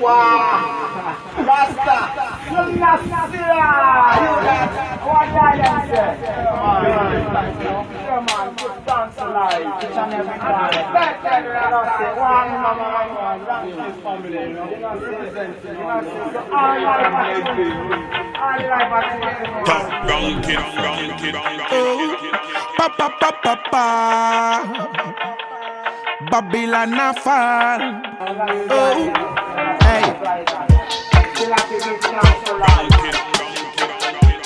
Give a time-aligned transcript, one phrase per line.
[0.00, 0.80] Wow.
[1.36, 2.20] Rasta.
[2.50, 3.20] Rasta.
[3.20, 3.30] Rasta
[20.42, 20.60] kid.
[26.30, 27.80] Babylon a fall.
[28.70, 29.39] Oh.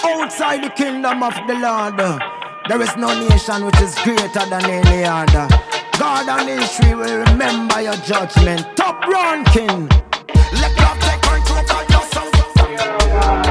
[0.04, 1.98] Outside the kingdom of the Lord,
[2.68, 5.46] there is no nation which is greater than any other.
[5.98, 8.66] God and Israel will remember your judgment.
[8.76, 9.88] Top ranking.
[10.54, 13.43] Let love take control of yourself.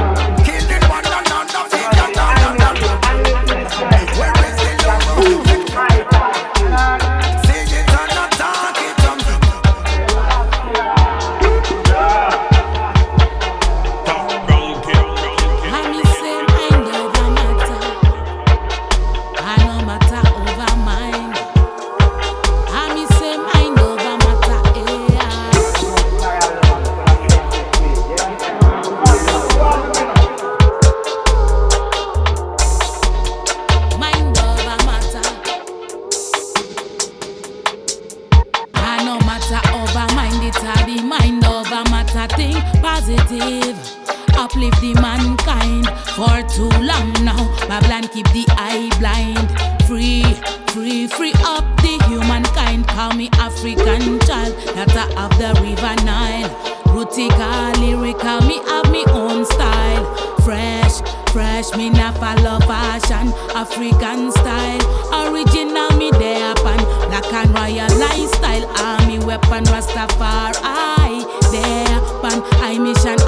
[72.74, 73.23] I mission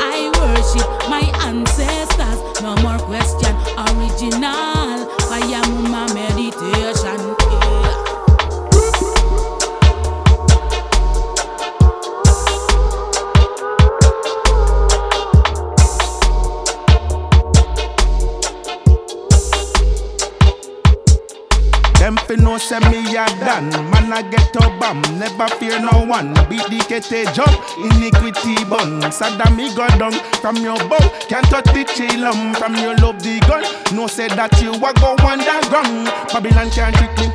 [26.07, 27.53] one Beat the kete jump.
[27.79, 30.13] Iniquity bun Saddam me go down.
[30.41, 33.65] From your bow Can't touch the chillum From your love the gun.
[33.95, 36.07] No say that you a go underground.
[36.33, 37.29] Babylon can't trick me.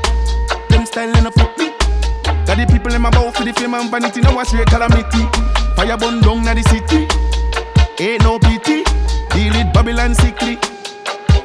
[0.70, 1.72] Them style a foot me.
[2.46, 4.22] Got the people in my bow For the fame and vanity.
[4.22, 5.28] Now a straight calamity.
[5.76, 7.08] Fire burn down na the city.
[8.02, 8.84] Ain't no pity.
[9.31, 10.58] Deal with Babylon sickly.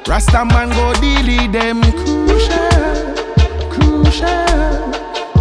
[0.07, 1.83] Rasta man go deal with them.
[1.83, 3.15] Crucial,
[3.71, 4.93] crucial,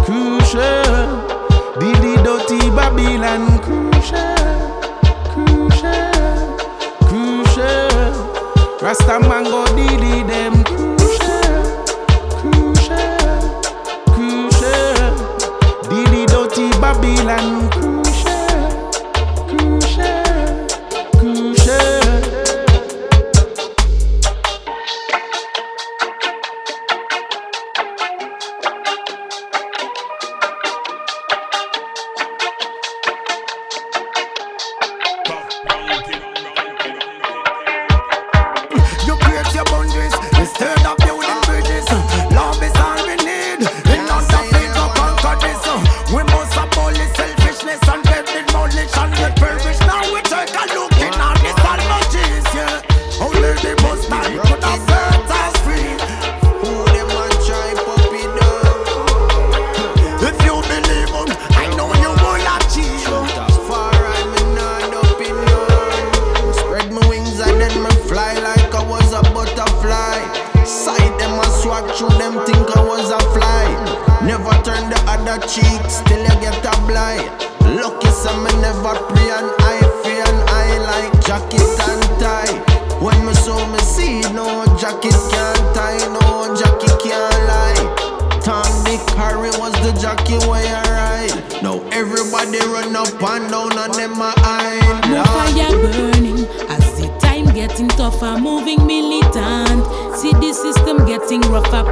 [0.04, 1.35] crucial.
[1.78, 1.92] The
[2.24, 4.34] dirty Babylon crucial,
[5.28, 6.56] crucial,
[7.06, 8.14] crucial.
[8.80, 11.86] Rasta man go deal with them crucial,
[12.40, 12.96] crucial,
[14.14, 15.12] crucial.
[15.90, 17.68] The dirty Babylon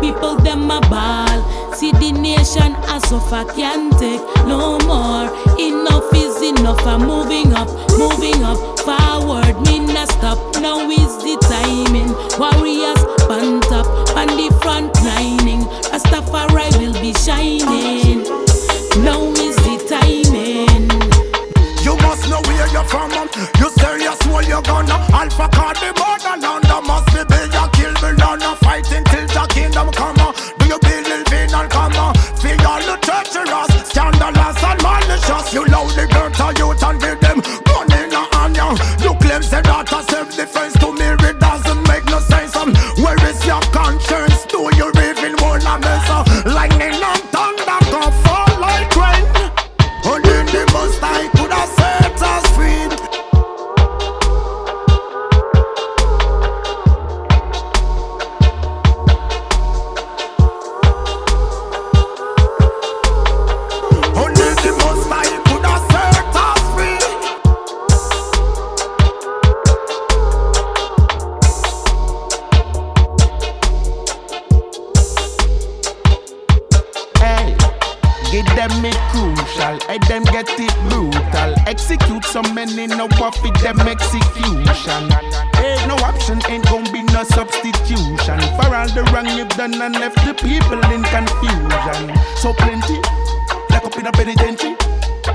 [0.05, 1.39] people them a ball.
[1.73, 5.27] See the nation a suffer, can't take no more.
[5.59, 9.14] Enough is enough, I'm moving up, moving up, forward,
[87.65, 92.15] no substitution for all the wrong you've done and left the people in confusion.
[92.37, 93.01] So plenty,
[93.71, 94.77] like up in a penitentiary.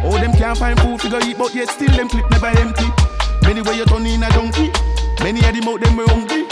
[0.03, 2.87] Oh, them can't find food to go eat, but yet still them clip never empty.
[3.41, 4.71] Many way you turn in a donkey,
[5.23, 6.45] many of them out them hungry.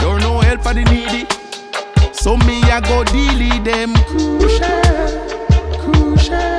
[0.00, 1.26] You're no help for the needy.
[2.12, 4.82] So me I go deal them crucial,
[5.80, 6.58] crucial,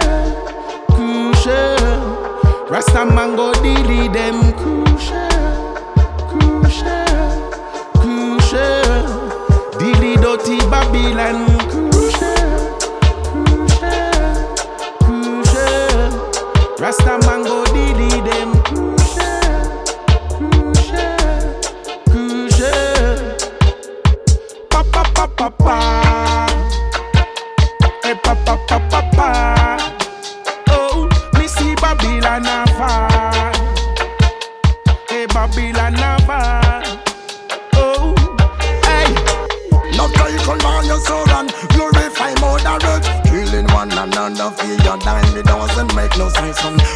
[0.89, 2.67] crucial.
[2.69, 4.92] Rasta man go deal them crucial,
[10.73, 12.79] Babylon crucial,
[13.29, 14.55] crucial,
[15.05, 16.11] crucial.
[16.79, 19.69] Rasta man go deal them crucial,
[20.33, 21.61] crucial,
[22.09, 23.17] crucial.
[24.71, 25.82] Pa pa pa pa pa.
[46.17, 46.59] No sense.
[46.61, 46.92] son.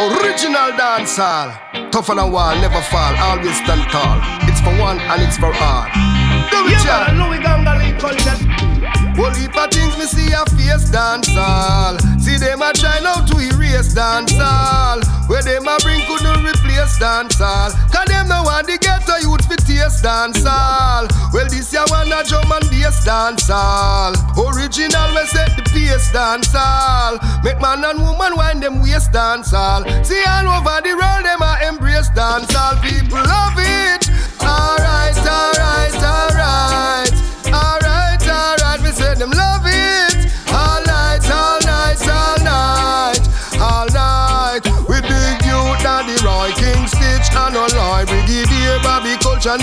[0.00, 1.90] Original Dancehall.
[1.90, 4.16] Tougher than wall, never fall, always stand tall.
[4.48, 5.84] It's for one and it's for all.
[6.48, 7.12] Do it, yeah.
[7.12, 8.59] Louis Gangali call it that.
[9.20, 12.00] Whole heap of things me see a face dancehall.
[12.16, 15.04] See them a try now to erase dancehall.
[15.28, 17.68] Where them a bring couldn't replace dancehall.
[17.92, 21.12] Cause them know want the ghetto youth fi taste dancehall.
[21.36, 24.16] Well this year one a drum and bass dancehall.
[24.40, 27.20] Original we set the pace dancehall.
[27.44, 29.84] Make man and woman wind them waist dancehall.
[30.00, 32.80] See all over the world them a embrace dancehall.
[32.80, 33.99] People love it.
[39.20, 40.32] Them love it.
[40.48, 43.20] All night, all night, all night,
[43.60, 44.64] all night.
[44.88, 48.06] We big youth and the Roy King Stitt and a lie.
[48.08, 49.58] Brigadier Bobby Culture,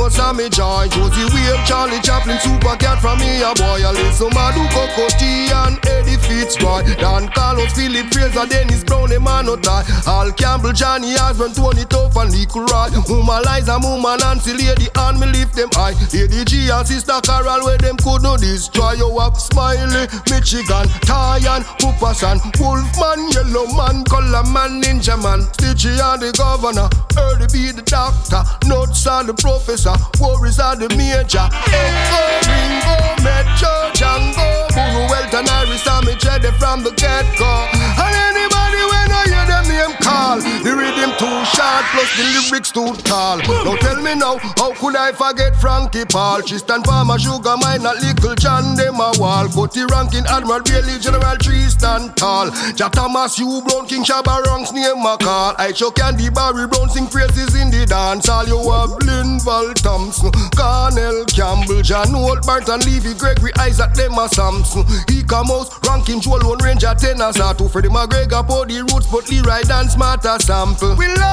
[0.00, 0.88] Nicodemus and me joy.
[0.88, 3.80] Josey Wales, Charlie Chaplin, Super Cat from me a boy.
[3.84, 6.82] A listen, Madu Cocoa Tea and Eddie Fitzroy.
[6.96, 9.84] Don Carlos, Philip Fraser, Dennis Brown, Emmanuel Die.
[10.06, 12.88] Al Campbell, Johnny Osborne, Tony Tuff and Nick Roy.
[13.08, 15.94] Mama Liza, Mama Nancy, Lady and me lift them high.
[16.12, 18.92] Lady G and Sister Carol, where them could not destroy.
[18.92, 25.92] You up Smiley, Michigan, Tyan, Papa San, Wolfman, Yellow Man, Color Man, Ninja Man, Stitchy
[26.00, 29.89] and the Governor, Early B the Doctor, Nuts and the Professor,
[30.20, 36.92] Worries are the Major, Echo, Ringo, Metro, Django, Buru, Welton, Iris, me Jedi from the
[36.92, 37.52] get-go.
[37.72, 40.99] And anybody when I hear them name call, the rhythm
[41.40, 43.38] too short, plus the lyrics too tall.
[43.38, 46.42] Now tell me now, how could I forget Frankie Paul?
[46.42, 49.48] For my sugar mine, not little John, them a wall.
[49.48, 52.50] But the ranking Admiral Bailey, General Tree stand tall.
[52.74, 55.54] Jack Thomas, Hugh Brown, King Shabba ranks name my call.
[55.58, 58.28] I choke Candy Barry Brown sing praises in the dance.
[58.28, 64.28] All you have Linval Thompson, Cornell Campbell, John Holt, Barton, Levy, Gregory, Isaac, them a
[64.28, 64.84] Samson.
[65.08, 69.62] He come out, ranking Joel, one Ranger, tenor, to Freddie McGregor, Body Roots, but Leroy
[69.64, 70.96] dance, smarter sample.
[70.96, 71.29] We love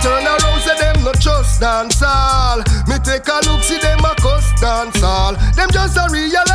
[0.00, 2.58] turn around say them not just dance all.
[2.86, 5.34] Me take a look see them a cuss dance all.
[5.56, 6.47] Them just a couldn't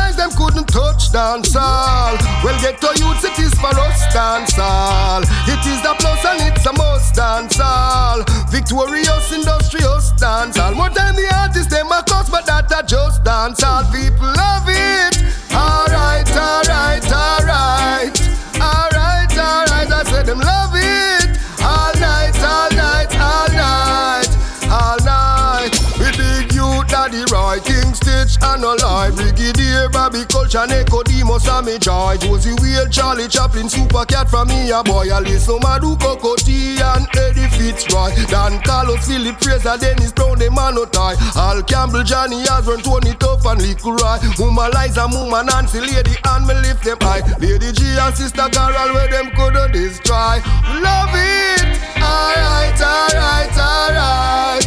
[0.74, 2.18] touch dance all.
[2.42, 5.22] Well get to youths it is for us dance all.
[5.46, 8.24] It is the plus and it's a must dance all.
[8.50, 10.74] Victorious industrious dance all.
[10.74, 13.84] More than the artists them a cuss but that a just dance all.
[13.92, 14.73] People love it.
[28.42, 29.10] And a lie.
[29.10, 32.16] Brigadier Bobby Culture, Nicodemus and me joy.
[32.20, 35.08] Josey Wales, Charlie Chaplin, Super Cat from me a boy.
[35.10, 38.10] Alice Madu, Cocoa Tea and Eddie Fitzroy.
[38.28, 41.16] Don Carlos, Philip Fraser, Dennis Brown, the man no tie.
[41.36, 44.18] Al Campbell, Johnny Osborne, Tony Tuff and Little Roy.
[44.38, 47.22] Mama Liza, Mama Nancy, Lady and me lift them high.
[47.38, 50.40] Lady G and Sister Carol, where them couldn't destroy.
[50.80, 51.78] Love it.
[52.02, 53.52] Alright, alright.
[53.56, 54.63] Alright,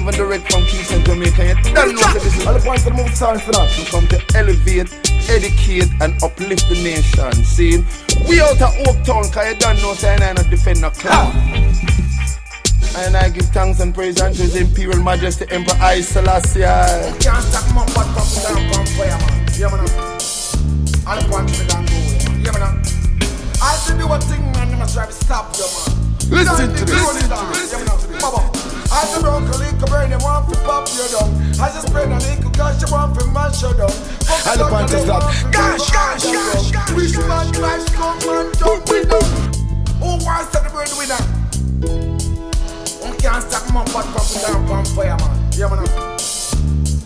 [0.00, 1.46] live and direct from Kingston, Jamaica.
[1.46, 3.68] You don't know that this is all the points the most songs for that.
[3.70, 4.88] To come to elevate,
[5.28, 7.32] educate, and uplift the nation.
[7.44, 7.84] See,
[8.28, 11.34] we out of Oak Town, cause you don't know, saying I not defend the club.
[12.96, 16.60] And I give thanks and praise unto His Imperial Majesty Emperor I Selassie.
[16.60, 19.46] Can't stop my butt from down from fire, man.
[19.54, 19.86] Yeah, man.
[21.06, 22.44] All the points to go away, man.
[22.44, 22.82] Yeah, man.
[23.62, 24.78] I do a thing, man.
[24.78, 26.44] Must try to stop you, man.
[26.44, 27.20] Listen to this.
[27.20, 28.79] do it, man.
[28.90, 28.98] Yeah, man.
[28.98, 28.98] Baba.
[28.98, 31.30] I have to broke a little brain, they want to pop you down.
[31.60, 33.90] I just spread a little cause you want to mash you down.
[34.26, 35.22] Fuck All the it up, points they is that.
[35.22, 36.72] want to Gosh, go gosh, gosh, you.
[36.72, 38.18] gosh, Wish man, drive, come
[38.58, 39.26] jump with them.
[40.02, 41.22] Who wants to the breadwinner?
[43.04, 45.38] Who can't stop my butt from down from fire, man.
[45.54, 45.86] Yeah, man.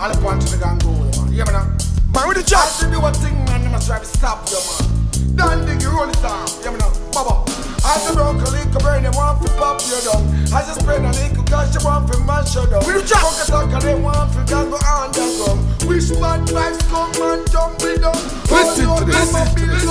[0.00, 1.32] All the points to the gang go away, man.
[1.32, 1.68] Yeah, man.
[2.14, 2.64] Man, with the job.
[2.64, 3.62] I to do a thing, man.
[3.62, 5.36] They must try to stop you, man.
[5.36, 6.48] Don't dig you roll it down.
[6.64, 6.80] Yeah, man.
[7.12, 7.44] Baba.
[7.84, 10.24] I have to broke a little brain, they want to pop you down.
[10.48, 12.80] I just spread a little cause you want to mash you down.
[12.80, 13.28] The job.
[13.44, 15.60] Fuck it up, they want to gang go underground.
[15.84, 18.16] Wish man, drive, come man, jump with them.
[18.48, 19.20] Listen to this.
[19.28, 19.84] Listen to this.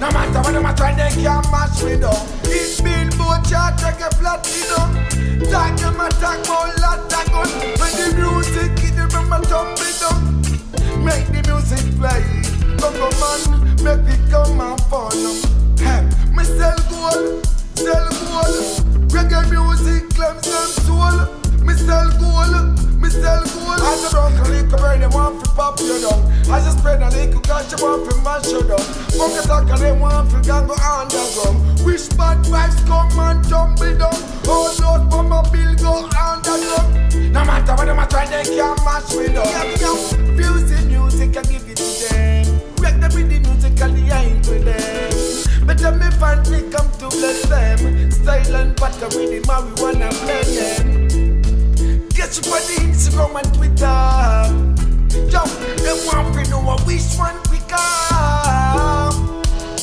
[0.00, 2.16] No matter what them a try, they can't match me down.
[2.48, 4.96] It billboard chart, take a platinum.
[5.52, 7.50] Talk them a talk about lot of gun.
[7.76, 10.40] When the music hit, them a tumble down.
[11.04, 12.24] Make the music play.
[12.80, 15.67] Come on, man, make it come and fun.
[15.78, 16.02] Hey,
[16.34, 19.10] me sell gold, sell gold.
[19.10, 21.18] Reggae music claims them soul.
[21.64, 23.80] Me sell gold, me sell gold.
[23.80, 26.20] I just broke a little they want to pop you down.
[26.50, 28.78] I just spread a little cause you want to mash you down.
[29.16, 31.84] Fuck it up, cause they want to gang go underground.
[31.84, 34.14] Wish bad vibes come and down.
[34.48, 37.32] All those bomber bill go underground.
[37.32, 39.46] No matter what them a try, they can't match me down.
[39.46, 40.16] Yeah, yeah.
[40.32, 42.60] Music, music, I give it to them.
[42.80, 43.47] Wreck them with the
[43.86, 45.66] the ain't with them.
[45.66, 48.10] Better me find me come to bless them.
[48.10, 52.08] Style and the marijuana blend them.
[52.10, 53.98] Get you on the Instagram and Twitter.
[55.30, 55.44] Yo,
[55.84, 57.76] they want to know which one quicker.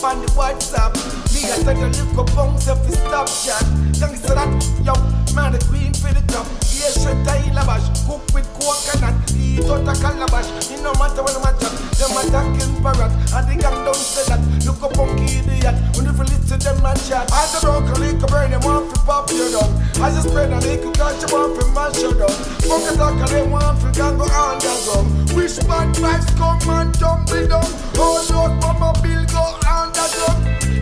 [0.04, 3.62] On the WhatsApp, me got take a look up on self stop chat.
[4.02, 4.50] Thanks to that,
[4.82, 4.94] yo,
[5.36, 6.48] man the queen for the top.
[6.74, 10.50] Yeah, shit, I lavash, cook with coconut, eat out a calabash.
[10.72, 14.26] It no matter what them a chat, them attacking parrot, and the gang don't say
[14.30, 14.42] that.
[14.66, 17.30] Look up on idiot, when you it to them and chat.
[17.30, 19.70] I the broke a little burn, them want to pop you down.
[20.02, 22.34] I just spread a little cause you want to mash you down.
[22.66, 25.08] Fuck up, cause they want to gang go underground.
[25.38, 27.70] Wish bad vibes come and it down.
[28.02, 29.65] Oh, All those mama bill go.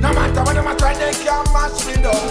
[0.03, 2.27] No matter what them a try, they can't match me down.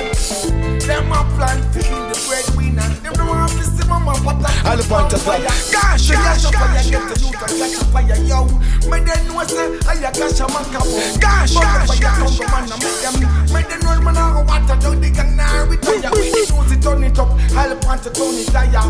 [0.84, 2.84] Them a plan to kill the breadwinner.
[3.00, 5.40] Them don't want to see mama what I All the point is that.
[5.72, 8.44] Gosh, gosh, gosh, get the youth and catch a fire, yo.
[8.92, 11.00] Me then know say I a cash a man kapo.
[11.16, 13.16] Gosh, gosh, gosh, man, I make them.
[13.48, 16.12] Me then know man I go water down the gang now we tire.
[16.12, 18.84] We the news it turn it up, all the pants it turn it tire.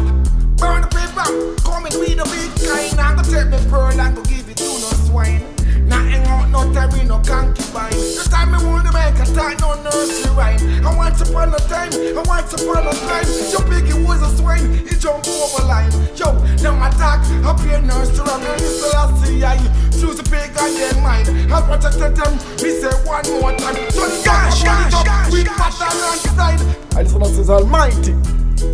[0.59, 1.31] Burn the paper,
[1.63, 2.99] come and read the big kind.
[2.99, 5.52] I go take me pearl and go give it to no swine.
[5.87, 7.93] Nah, hang out, no terry, no concubine.
[7.93, 10.87] The time me want to make a time, no nursery rhyme.
[10.87, 13.27] I want to upon a time, I want to upon a time.
[13.51, 15.93] Your piggy was a swine, he jump over line.
[16.17, 18.43] Yo, them attack, up here nursery rhyme.
[18.43, 19.57] And it's the last see I
[19.93, 21.27] choose a pig and then mine.
[21.51, 23.77] I protected them, we say one more time.
[23.91, 26.61] So gosh, gosh, gosh, we pattern on side.
[26.97, 28.15] I just want to say Almighty.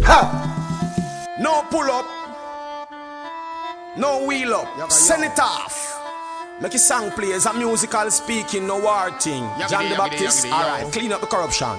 [0.05, 1.37] Ha!
[1.41, 2.07] No pull up.
[3.97, 4.91] No wheel up.
[4.91, 5.88] Send it off.
[6.61, 9.49] Make a song play as a musical speaking, no war thing.
[9.69, 11.79] John the Baptist, alright, clean up the corruption.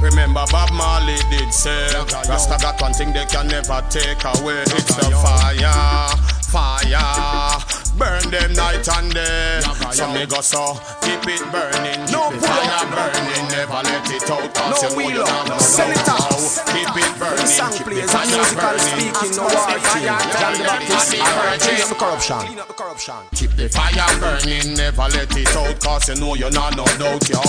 [0.00, 1.92] Remember Bob Marley did say
[2.26, 4.62] Rasta got one thing they can never take away.
[4.62, 6.16] It's the fire,
[6.48, 7.60] fire.
[7.98, 9.60] Burn them night and day.
[9.92, 12.88] So me go so keep it burning, No pull fire up.
[13.12, 14.54] burning, never let it out.
[14.54, 15.28] Cause No you know wheel you up.
[15.28, 16.30] not know Sell it how.
[16.70, 18.90] Keep it burning, Song keep the plays, fire musical burning.
[18.90, 20.10] speaking, no Cause war the team.
[20.10, 22.38] fire the burning, Baptist, keep clean up the corruption.
[22.40, 23.20] Clean up the corruption.
[23.34, 27.22] Keep the fire burning, never let it out, cause you know you're not no doubt,
[27.30, 27.42] yo.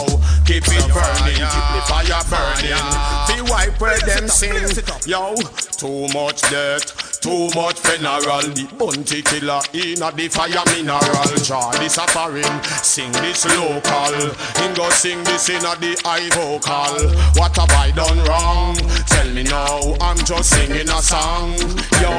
[0.46, 2.86] Keep it burning, keep the fire burning.
[3.28, 4.70] See wipe where them sing,
[5.06, 5.34] yo.
[5.82, 8.46] Too much death, too much funeral.
[8.54, 11.02] The bounty killer in a the fire mineral.
[11.42, 14.14] Draw this a foreign, sing this local.
[14.62, 15.98] Him go sing this in a the
[16.32, 17.10] vocal.
[17.40, 18.76] What have I done wrong?
[19.08, 21.54] Tell me now, I'm just singing a song.
[22.02, 22.12] Yo,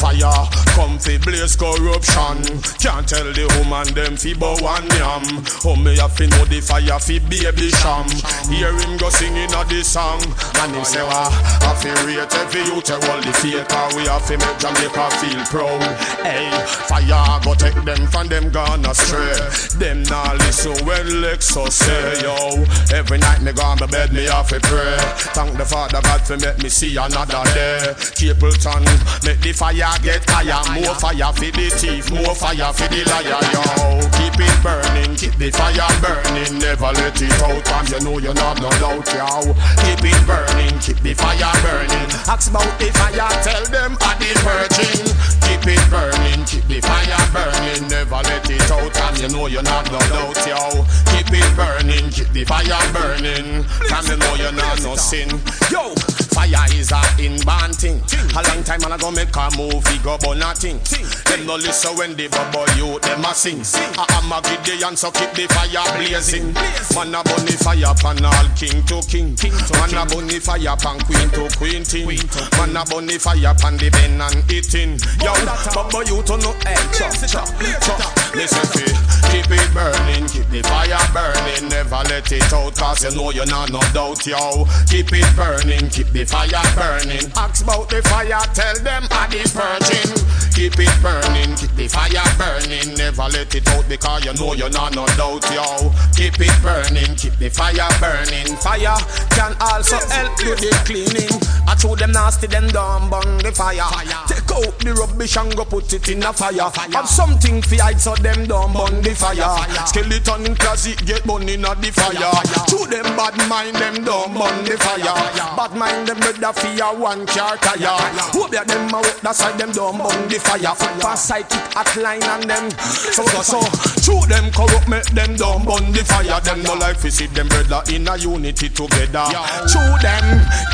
[0.00, 2.40] fire, come fi blaze corruption.
[2.80, 5.44] Can't tell the woman them fi bow and yam.
[5.64, 8.08] Oh me have fi know the fire fi baby sham.
[8.48, 10.22] Hear him go singing a the song,
[10.62, 13.94] and him say wa, I fi rate every youth eh, a roll the fake, cause
[13.96, 15.82] we have fi make Jamaica feel proud.
[16.24, 16.48] Hey,
[16.88, 19.36] fire go take them from them gone astray.
[19.78, 22.64] Them nah listen when Lexus say yo.
[22.94, 24.96] Every night me go on my bed me have to pray.
[25.32, 27.94] Thank the Father God for make me see another day.
[28.18, 28.84] Capleton,
[29.24, 30.60] make the fire get higher.
[30.74, 34.04] More fire for the thief, more fire for the liar, yo.
[34.18, 36.58] Keep it burning, keep the fire burning.
[36.58, 39.54] Never let it out, and you know you're not no doubt, yo.
[39.82, 42.10] Keep it burning, keep the fire burning.
[42.28, 45.00] Ask about the fire, tell them I the virgin.
[45.44, 47.88] Keep it burning, keep the fire burning.
[47.88, 50.84] Never let it out, and you know you're not no doubt, yo.
[51.12, 53.64] Keep it burning, keep the fire burning.
[53.88, 55.28] From you know you're not no sin.
[55.70, 55.94] Yo,
[56.34, 58.02] fire is a inborn thing.
[58.34, 60.82] A long time and I go make a movie go but nothing.
[61.30, 63.62] Them no listen when the bubble you them a sing.
[63.96, 66.52] I am a Gideon so keep the fire blazing.
[66.98, 69.38] Man a bunny fire pan all king to king.
[69.78, 72.10] Man a bunny fire pan queen to queen thing.
[72.58, 74.98] Man a bunny fire pan the ben and eating.
[75.22, 75.32] Yo,
[75.70, 77.48] bubble you to oh no hey, chop chop
[77.80, 78.00] chop.
[78.34, 78.84] Listen to
[79.30, 81.70] keep it burning, keep the fire burning.
[81.70, 84.66] Never let it out cause you know you're not no doubt, yo.
[84.90, 87.30] Keep it burning, keep the fire burning.
[87.36, 90.24] Ask about the fire, tell them I the virgin.
[90.54, 92.94] Keep it burning, keep the fire burning.
[92.94, 95.90] Never let it out because you know you're not no doubt, yo.
[96.14, 98.54] Keep it burning, keep the fire burning.
[98.62, 98.94] Fire
[99.34, 101.34] can also help you the cleaning.
[101.66, 103.82] I told them nasty, them don't burn the fire.
[104.30, 106.70] Take out the rubbish and go put it in a fire.
[106.94, 109.58] Have something fi hide so them don't burn the fire.
[109.86, 112.30] Skeleton in closet get burn in a the fire.
[112.70, 115.18] To them bad mind them don't burn the fire.
[115.58, 117.98] Bad mind them with the fear one car tire.
[118.32, 120.74] Hope ya them a walk that side them don't burn the fire.
[121.00, 122.70] Pass psychic hot line and them.
[122.70, 123.60] So so so.
[124.04, 126.40] To them corrupt make them don't burn the fire.
[126.40, 129.24] Them no like fi see them brother in a unity together.
[129.24, 130.26] To them,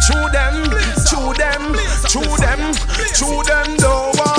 [0.08, 0.54] to them,
[1.08, 1.62] to them,
[2.08, 2.60] to them,
[3.18, 4.29] to them don't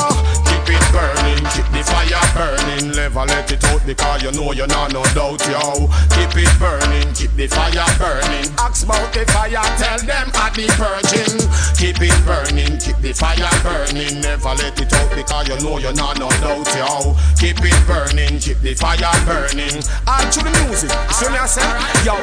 [1.82, 2.92] the fire burning.
[2.92, 5.90] Never let it out because you know you're not no doubt, yo.
[6.14, 8.50] Keep it burning, keep the fire burning.
[8.58, 11.38] Ask about the fire, tell them I the purging.
[11.78, 14.22] Keep it burning, keep the fire burning.
[14.22, 17.16] Never let it out because you know you're not no doubt, yo.
[17.40, 19.82] Keep it burning, keep the fire burning.
[20.06, 21.66] All to the music, see me I say,
[22.06, 22.16] yo.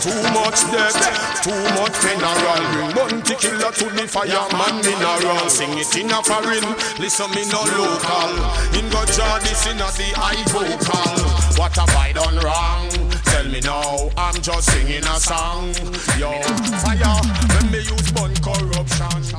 [0.00, 0.96] Too much death,
[1.44, 2.60] too much funeral.
[2.72, 5.48] Bring bounty killer to the fireman mineral.
[5.48, 6.64] Sing it in a foreign,
[7.00, 8.32] listen me no local.
[8.76, 11.18] In God jar this in the high vocal.
[11.58, 12.88] What have I done wrong?
[13.24, 15.74] Tell me now, I'm just singing a song.
[16.16, 16.30] Yo,
[16.78, 17.18] fire,
[17.50, 19.34] when me use bun corruption.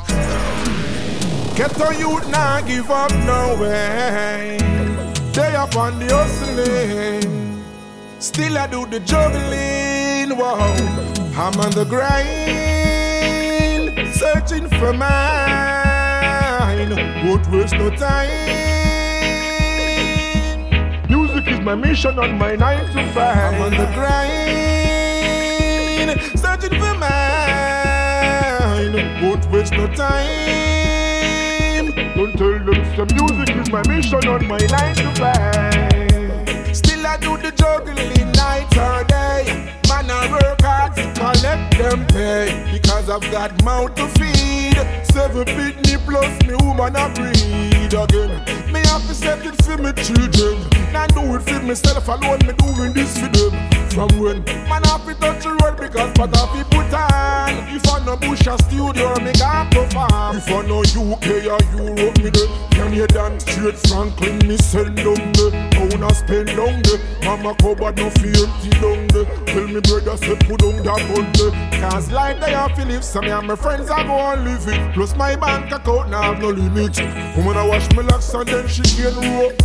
[1.56, 4.58] Get on youth now, give up no way.
[5.32, 7.63] Stay up on the hustling.
[8.20, 10.36] Still I do the juggling.
[10.38, 10.76] Whoa,
[11.41, 12.28] I'm on the grind,
[14.15, 15.15] searching for mine.
[17.26, 18.75] Won't waste no time.
[21.65, 23.56] My mission on my nine to five.
[23.56, 28.93] I'm on the grind, searching for mine.
[29.23, 30.28] Won't waste no time.
[32.13, 36.75] Don't tell them some music is my mission on my nine to five.
[36.78, 39.73] Still I do the juggling night or day.
[39.89, 44.78] Man, I work hard to collect them pay because I've got mouth to feed.
[45.12, 48.30] Seven pitney plus me woman I breed again.
[48.72, 50.60] Me have to set it for me children.
[50.92, 52.40] Not do it for myself alone.
[52.46, 53.54] Me doing this for them.
[53.90, 57.52] From when man have to touch the road because what have put on.
[57.74, 60.14] If I no bush a studio, me got perform.
[60.36, 65.48] If I no UK or Europe, me the Canadian straight Franklin, me send down the.
[65.71, 67.00] Pound a spend down the.
[67.24, 69.24] Mama cupboard no fee empty down the.
[69.48, 71.52] Tell me brother say put down that bundle.
[71.80, 74.67] Cause life they have to live, so me and my friends I go and live
[74.67, 74.93] it.
[74.93, 77.00] Plus my bank account now have no limit.
[77.38, 79.56] Woman I wash me locks and then she gain rope.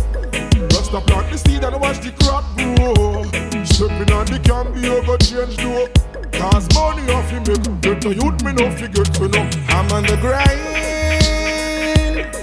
[0.71, 3.27] Rest up plant the seed and watch the crop grow.
[3.65, 6.10] Stepping on the can be over change though.
[6.33, 10.17] Cause money off him make better youth me no figure to know I'm on the
[10.17, 10.59] grind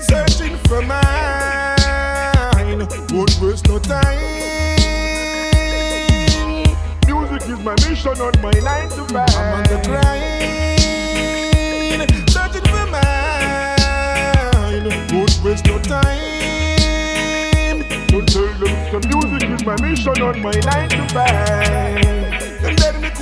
[0.04, 1.06] Searching for mine.
[3.12, 4.18] Won't waste no time.
[7.06, 10.24] Music is my mission on my 9 to 5 I'm on the grind
[12.30, 14.88] Searching for mine.
[15.12, 16.18] Won't waste no time.
[18.08, 22.17] Don't tell them some music is my mission on my 9 to 5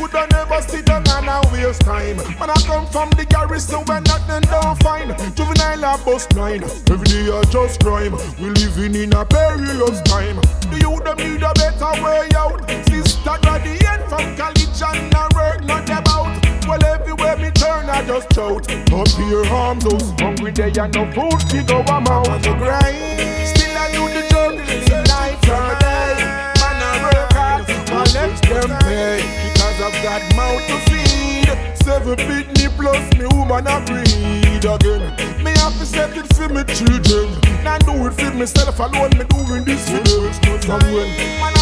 [0.09, 2.19] coulda never sit down and a waste time.
[2.39, 5.11] When I come from the garrison when nothing don't find.
[5.37, 6.63] Juvenile a bust nine.
[6.91, 8.13] Every day I just crime.
[8.41, 10.37] We living in a perilous time.
[10.71, 12.69] The youth them need a better way out.
[12.89, 16.45] Sister graduate from college and I work not about.
[16.67, 18.71] Well, everywhere me turn, I just shout.
[18.93, 22.55] Up here, arms those hungry, they and no food to go I'm out on the
[22.55, 22.97] grind.
[23.49, 25.86] Still I do the juggling night
[28.15, 29.23] let them pay.
[29.49, 31.49] Because I've got mouth to feed.
[31.83, 35.15] Seven pitney plus me woman I breed again.
[35.43, 37.31] Me have to set it for me children.
[37.63, 40.61] Not do it for myself alone, me doing this for them.
[40.63, 41.09] From when
[41.41, 41.57] man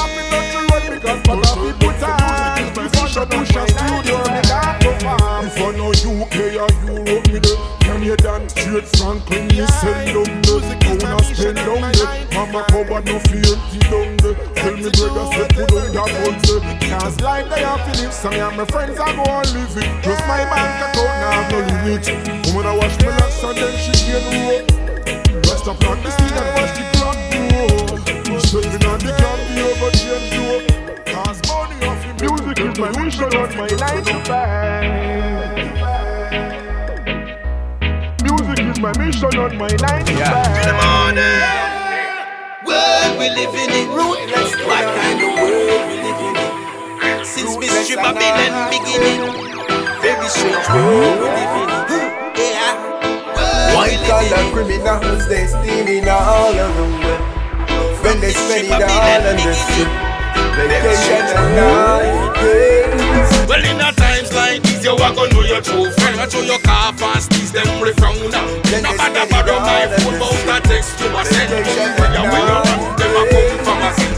[0.75, 2.75] I feel not to run because but I feel put on.
[2.75, 5.47] Before the push a studio, me got to farm.
[5.47, 7.59] If I know UK or Europe, me there.
[7.85, 9.47] Can you dance straight Franklin?
[9.55, 10.99] Me send them there.
[10.99, 12.11] Gonna spend down there.
[12.35, 14.35] Mama cover no fear empty down there.
[14.59, 16.51] Tell me brother say put on that guns.
[16.91, 18.13] Cause life they have to live.
[18.13, 19.89] Some of my friends are going live it.
[20.03, 22.03] Just my bank account now have no limit.
[22.51, 25.47] Woman I wash my locks and then she get rope.
[25.47, 26.94] Rest up on the seed and watch the
[32.21, 33.69] music is my mission on my
[34.25, 34.85] five.
[38.23, 41.19] Music is my mission on my nine to.
[42.65, 43.89] World we living in.
[43.91, 44.53] Of
[45.37, 47.25] world we living in?
[47.25, 49.21] Since mystery Babylon beginning.
[50.01, 52.09] Very strange world we living in.
[53.37, 57.24] World White collar criminals, they stealing all of the wealth.
[58.15, 59.91] When they spend it all on the strip,
[60.55, 63.49] vacation and holidays.
[63.51, 66.21] Well, in a times like these, you are gonna know your true friend.
[66.21, 68.47] I show your car fast, these them refrown now.
[68.71, 71.59] No matter bother my phone, but I text you, I send you.
[71.99, 73.64] When you when you run, them a come from a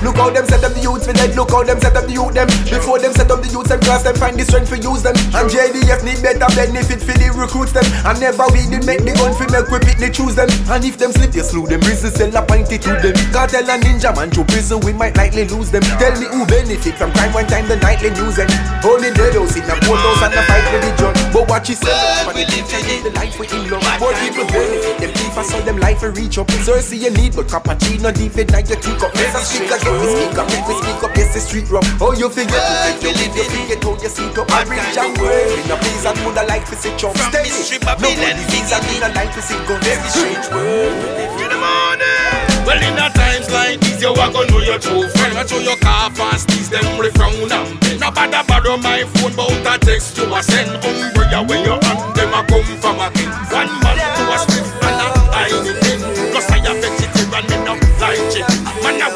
[0.02, 1.34] Look how them set up the youths for dead.
[1.34, 2.46] Look how them set up the youth them.
[2.68, 5.16] Before them set up the youths and class them find the strength for use them.
[5.34, 7.84] And JDF need better benefit for the recruits them.
[8.06, 10.46] And never we did make the gun for make we pick they choose them.
[10.70, 11.80] And if them slip, you slew them.
[11.80, 13.14] Prison cell appointed to them.
[13.32, 15.82] Cartel and ninja man to prison, we might likely lose them.
[15.98, 18.50] Tell me who benefit from crime one time the nightly news and
[18.84, 21.12] only dead house in a courthouse and the fight religion.
[21.32, 23.00] But watch it World we living in.
[23.02, 23.82] the life we in love.
[23.98, 26.48] More people benefit them thief, I saw them life and reach up.
[26.62, 29.10] Cersei you need, but cappuccino deep it like your teacup.
[29.14, 31.88] Yes, I speak again, we speak up, if we speak up, yes, the street rough.
[31.96, 34.52] Oh, you forget to take your leave, you forget how you sleep up.
[34.52, 37.16] I reach and work, in a place and would I like to see chop.
[37.16, 39.80] From Steady, mystery no Babylon one disease and would I like to see guns.
[39.80, 40.92] Very strange world.
[41.40, 42.44] in the morning.
[42.68, 45.40] Well, in a times like these, you are gonna know your true friend.
[45.40, 47.64] I show your car fast, these them refrown now.
[47.96, 52.12] No bother bother my phone, but I text you, I send umbrella when you on
[52.12, 53.32] them, I come from a king.
[53.48, 56.00] One man to a swift and a tiny thing.
[56.28, 58.60] Plus I have vegetarian, me no like chicken.
[58.84, 59.08] Man, I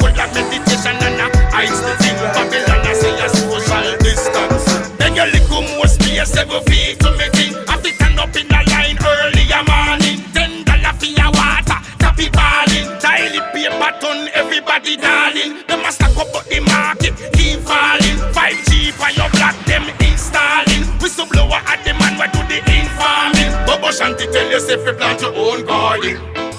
[1.69, 2.17] the thing.
[2.33, 4.65] Babylon, I say a social distance.
[4.97, 7.53] Then you lick more space, seven feet to me thing.
[7.67, 10.23] Have to stand up in a line early a morning.
[10.33, 12.87] Ten dollar for your water, tap it ballin'.
[12.99, 15.61] Daily paper ton, everybody darling.
[15.67, 18.17] Them a stack up the market keep falling.
[18.33, 20.83] 5G for your block, them installing.
[21.01, 23.51] Whistleblower at the man, what do the informing?
[23.65, 26.17] Bobo Shanti tell you if you plant your own garden.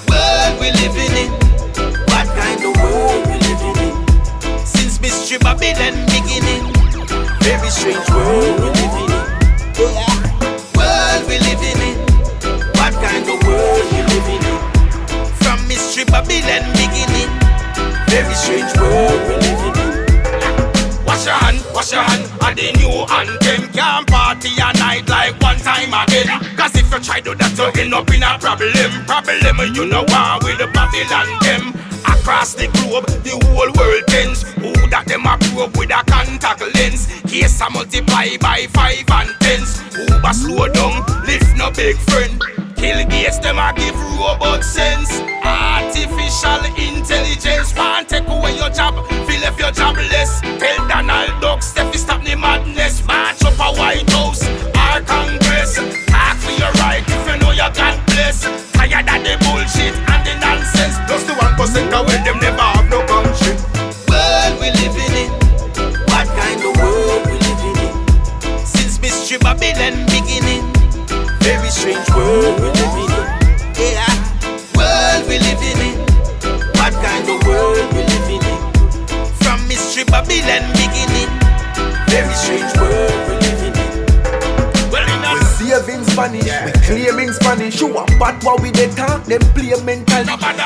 [0.08, 1.41] World we living in.
[21.06, 25.40] Wash your hand, wash your hand, and the new anthem Can't party a night like
[25.40, 26.28] one time again.
[26.56, 28.68] Cause if you try to that you end up in a problem.
[29.06, 31.72] Problem you know why with the Babylon them?
[32.04, 34.42] Across the globe, the whole world tends.
[34.60, 37.08] Who that them approve with a contact lens?
[37.24, 39.80] Case a multiply by five and tens.
[39.96, 45.22] Uber slow down, lift no big friend Kill gates, them a give robot sense.
[45.46, 51.94] Artificial intelligence Can't take away your job, feel if your jobless Tell Donald Duck, Steffi
[51.94, 53.06] stop the madness.
[53.06, 54.42] March up a White House,
[54.74, 55.78] our Congress.
[56.10, 58.42] Talk for your right if you know you got bless.
[58.74, 60.98] Tired of the bullshit and the nonsense.
[61.06, 62.41] Plus the one percent away them
[80.42, 81.30] real and beginning.
[82.08, 84.90] Very strange world we're living in.
[84.90, 85.60] Well, enough.
[85.60, 86.66] We're saving Spanish, yeah.
[86.66, 87.80] we claiming Spanish.
[87.80, 90.24] You are bad what we they talk, them play mental.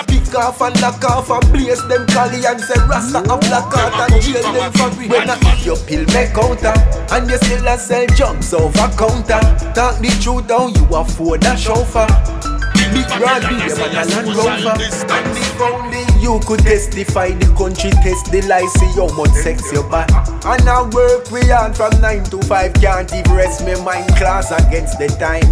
[0.08, 4.10] Pick off and lock off and place them carry and say Rasta and black out
[4.10, 5.08] and jail them for free.
[5.08, 6.74] When I eat your pill, make counter.
[7.12, 9.40] And you still a sell jobs over counter.
[9.74, 12.55] Talk the truth down, you a fool that chauffeur.
[12.92, 14.76] Big Rod be a man a Land Rover.
[14.76, 17.30] And if only you could testify.
[17.30, 20.06] The country test the lies See how much sex you buy
[20.44, 24.08] And I work we on from 9 to 5 Can't even rest me mind.
[24.16, 25.46] Class against the time.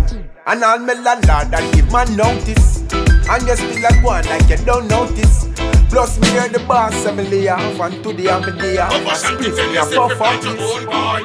[0.47, 2.83] And I'll me landlord and give my notice.
[2.92, 5.49] And you still a one on like you don't notice.
[5.88, 8.92] Plus me hear the boss say me lay off And today I'm a day off.
[8.92, 10.61] And split me a puff off this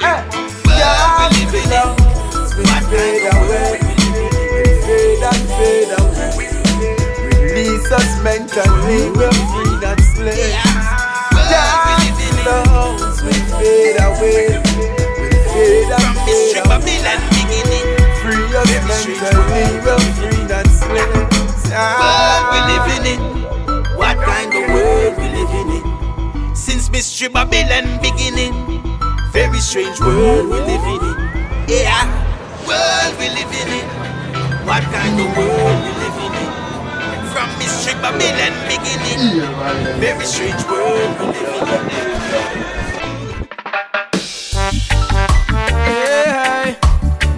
[0.02, 0.22] Eh,
[0.68, 1.46] yeah, we
[2.88, 3.89] fade away
[5.20, 6.32] fade and fade away.
[7.42, 10.56] Release us mentally, we're free, not slaves.
[11.50, 14.48] Dance we fade away.
[15.20, 17.00] We fade and fade away.
[18.22, 21.70] Free us mentally, we're free, not slaves.
[21.70, 23.22] World we living in.
[23.98, 26.56] What kind of world we living in?
[26.56, 28.54] Since Mystery Babylon beginning,
[29.32, 31.02] very strange world we live in.
[31.04, 31.18] it.
[31.70, 32.08] Yeah,
[32.68, 33.99] world we living in.
[34.70, 36.50] What kind of world we living in?
[37.34, 39.42] From mystery Babylon beginning.
[40.00, 42.06] Very strange world we living in.
[45.90, 46.78] Hey,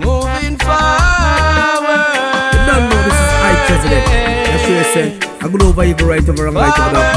[0.03, 2.11] moving forward.
[2.51, 4.05] You don't know this is I President.
[4.51, 5.09] That's what I said.
[5.39, 7.15] I go over you right over and right over there.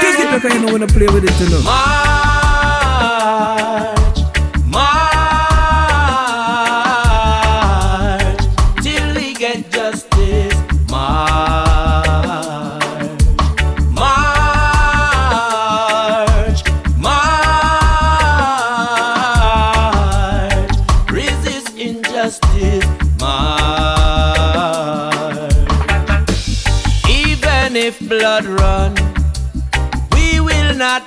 [0.00, 2.21] Kick it because you know when I play with it you know.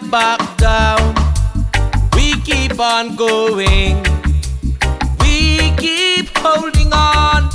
[0.10, 1.16] Back down.
[2.16, 4.04] We keep on going.
[5.20, 7.50] We keep holding on.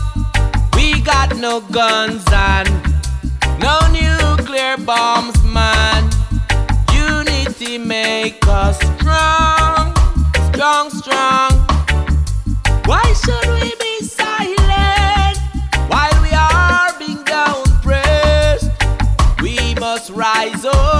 [0.74, 2.68] We got no guns and
[3.60, 6.10] no nuclear bombs, man.
[6.92, 9.94] Unity make us strong,
[10.52, 11.52] strong, strong.
[12.86, 15.38] Why should we be silent
[15.88, 17.64] while we are being down?
[19.42, 20.99] We must rise up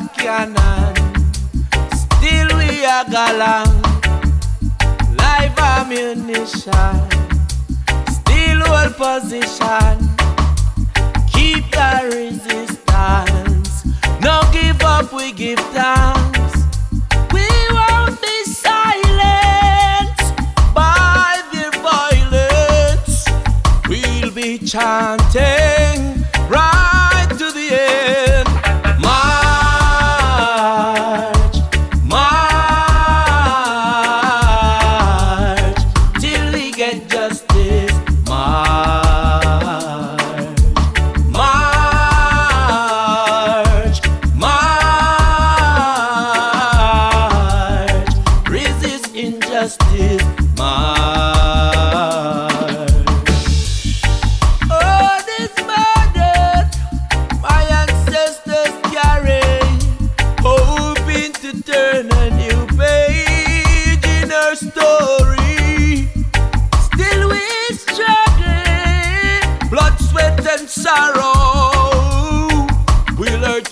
[0.00, 0.94] cannon.
[1.92, 3.82] Still we are galang,
[5.16, 6.96] live ammunition.
[8.08, 9.96] Still hold position,
[11.32, 13.84] keep the resistance.
[14.22, 16.41] No give up, we give thanks.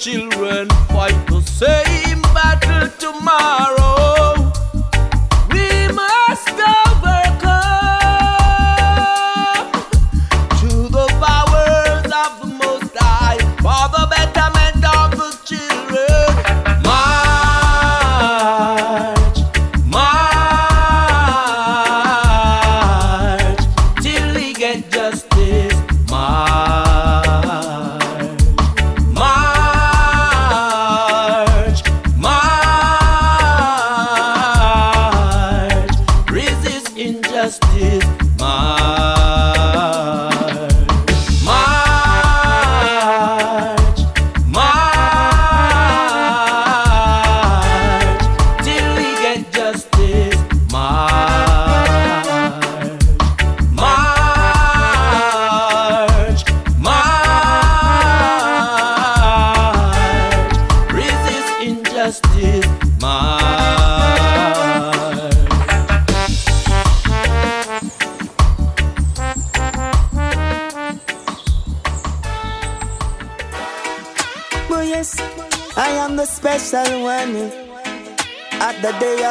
[0.00, 3.79] children fight the same battle tomorrow.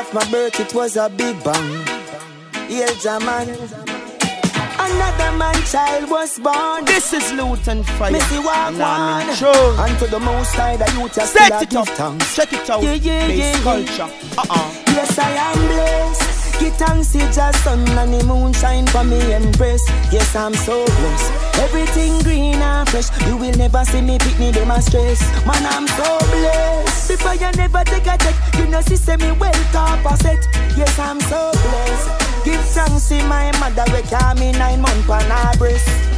[0.10, 1.86] Of my birth, it was a big bang.
[2.68, 3.50] Yeah, Jaman.
[4.80, 6.86] Another man child was born.
[6.86, 8.12] This is Luton Fyah.
[8.14, 9.22] Missy walk I'm one.
[9.30, 11.88] in And to the most high, the youth are Set a it up.
[11.90, 12.36] thanks.
[12.36, 12.82] Check it out.
[12.82, 13.64] Yeah, yeah, Bass yeah, yeah.
[13.64, 14.14] culture.
[14.38, 14.74] Uh-uh.
[14.88, 16.29] Yes, I am blessed.
[16.60, 19.86] Give thanks to just sun and the moon shine for me embrace.
[20.12, 21.32] Yes, I'm so blessed.
[21.60, 23.10] Everything green and fresh.
[23.26, 25.22] You will never see me pick me them a stress.
[25.46, 27.08] Man, I'm so blessed.
[27.10, 30.48] Before you never take a check, you know see say me well top set.
[30.76, 32.46] Yes, I'm so blessed.
[32.46, 36.09] Give thanks to my mother we carry me nine months on her breast.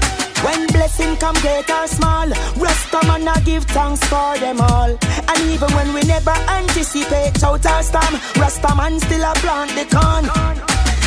[0.43, 2.27] When blessing come great or small,
[2.57, 4.91] Rasta man I give thanks for them all.
[5.29, 9.85] And even when we never anticipate out our storm, Rasta man still a plant the
[9.85, 10.25] corn.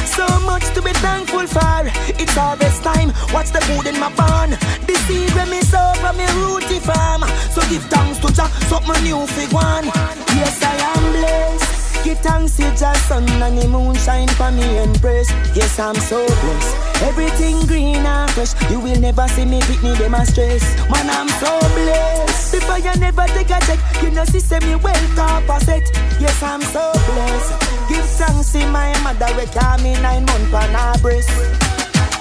[0.06, 1.82] So much to be thankful for.
[2.22, 3.12] It's harvest time.
[3.34, 4.50] Watch the food in my barn.
[4.86, 7.22] The seed when me sow from me rooty farm.
[7.50, 9.86] So give thanks to Jah, something new fig one.
[10.38, 11.73] Yes, I am blessed.
[12.04, 15.30] Give thanks to Jah, sun and the moon shine for me and praise.
[15.56, 17.02] Yes, I'm so blessed.
[17.02, 18.52] Everything green and fresh.
[18.70, 20.62] You will never see me pick me them a stress.
[20.90, 22.52] Man, I'm so blessed.
[22.52, 24.94] Before you never take a check, you know see say me well
[25.60, 25.90] set.
[26.20, 27.88] Yes, I'm so blessed.
[27.88, 31.30] Give thanks to my mother we carry me nine months on her breast.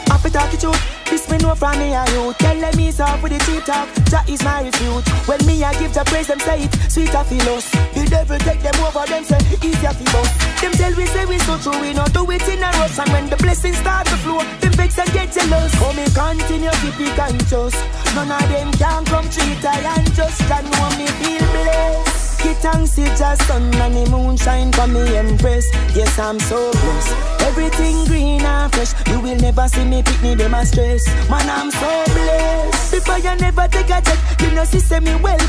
[0.08, 1.03] Happy talking to.
[1.14, 2.34] This me know from me and you.
[2.42, 3.86] Tell them he's off with the cheap talk.
[4.10, 5.06] That is my refuge.
[5.30, 7.70] When me I give the praise, them say it sweeter feel us.
[7.94, 10.34] The devil take them over, them say easier feel us.
[10.58, 12.98] Them tell we say we so true, we not do it in a rush.
[12.98, 15.70] And when the blessings start to flow, them vex and get jealous.
[15.86, 17.78] Oh me continue keep it conscious.
[18.18, 22.23] None of them can come treat I and just can know me feel blessed.
[22.42, 25.66] Give thanks to just sun and the moon shine for me empress.
[25.96, 27.16] Yes, I'm so blessed.
[27.42, 28.94] Everything green and fresh.
[29.08, 31.06] You will never see me pick me them a stress.
[31.30, 32.92] Man, I'm so blessed.
[32.94, 35.40] Before you never take a check, you know see say me well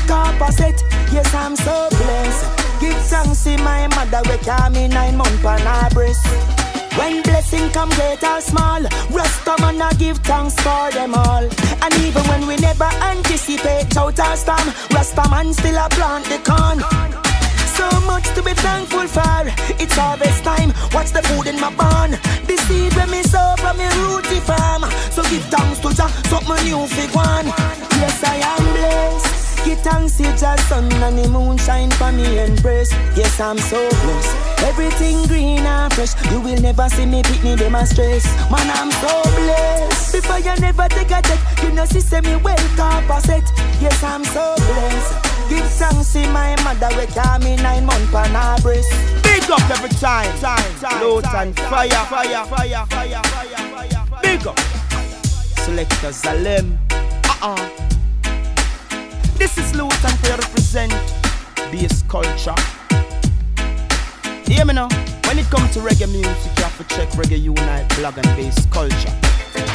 [0.51, 0.83] set.
[1.11, 2.45] Yes, I'm so blessed.
[2.79, 6.64] Give thanks to my mother we carry me nine months on her breast.
[6.97, 8.81] When blessing come great or small,
[9.11, 11.43] Rasta man I give thanks for them all.
[11.83, 16.39] And even when we never anticipate out our storm, Rasta man still a plant the
[16.39, 16.79] corn.
[17.75, 19.43] So much to be thankful for.
[19.77, 20.71] It's harvest time.
[20.93, 22.11] Watch the food in my barn.
[22.47, 24.83] The seed when me sow from me rooty farm.
[25.11, 27.47] So give thanks to Jah, something new fig one.
[27.99, 29.44] Yes, I am blessed.
[29.65, 32.91] Give thanks to Jah, sun and the moon shine for me and praise.
[33.17, 34.61] Yes, I'm so blessed.
[34.61, 36.13] Everything green and fresh.
[36.31, 38.25] You will never see me pick me them a stress.
[38.51, 40.13] Man, I'm so blessed.
[40.13, 43.43] Before you never take a check, you know see say me a set.
[43.81, 45.49] Yes, I'm so blessed.
[45.49, 48.91] Give thanks to my mother we carry me nine months on her breast.
[49.23, 50.29] Big up every time.
[50.39, 52.05] time, time Luton Fyah.
[52.05, 52.45] Fire.
[52.45, 52.85] Fire.
[52.85, 52.85] Fire.
[52.85, 53.89] Fire.
[53.89, 54.21] Fire.
[54.21, 54.59] Big up.
[55.57, 56.77] Selector Zalem.
[57.41, 57.84] Uh-uh.
[59.37, 60.91] This is Luton and you represent
[61.71, 62.55] bass culture.
[64.45, 64.87] Hear me now.
[65.27, 68.65] When it comes to reggae music, you have to check Reggae Unite blog and bass
[68.67, 69.13] culture.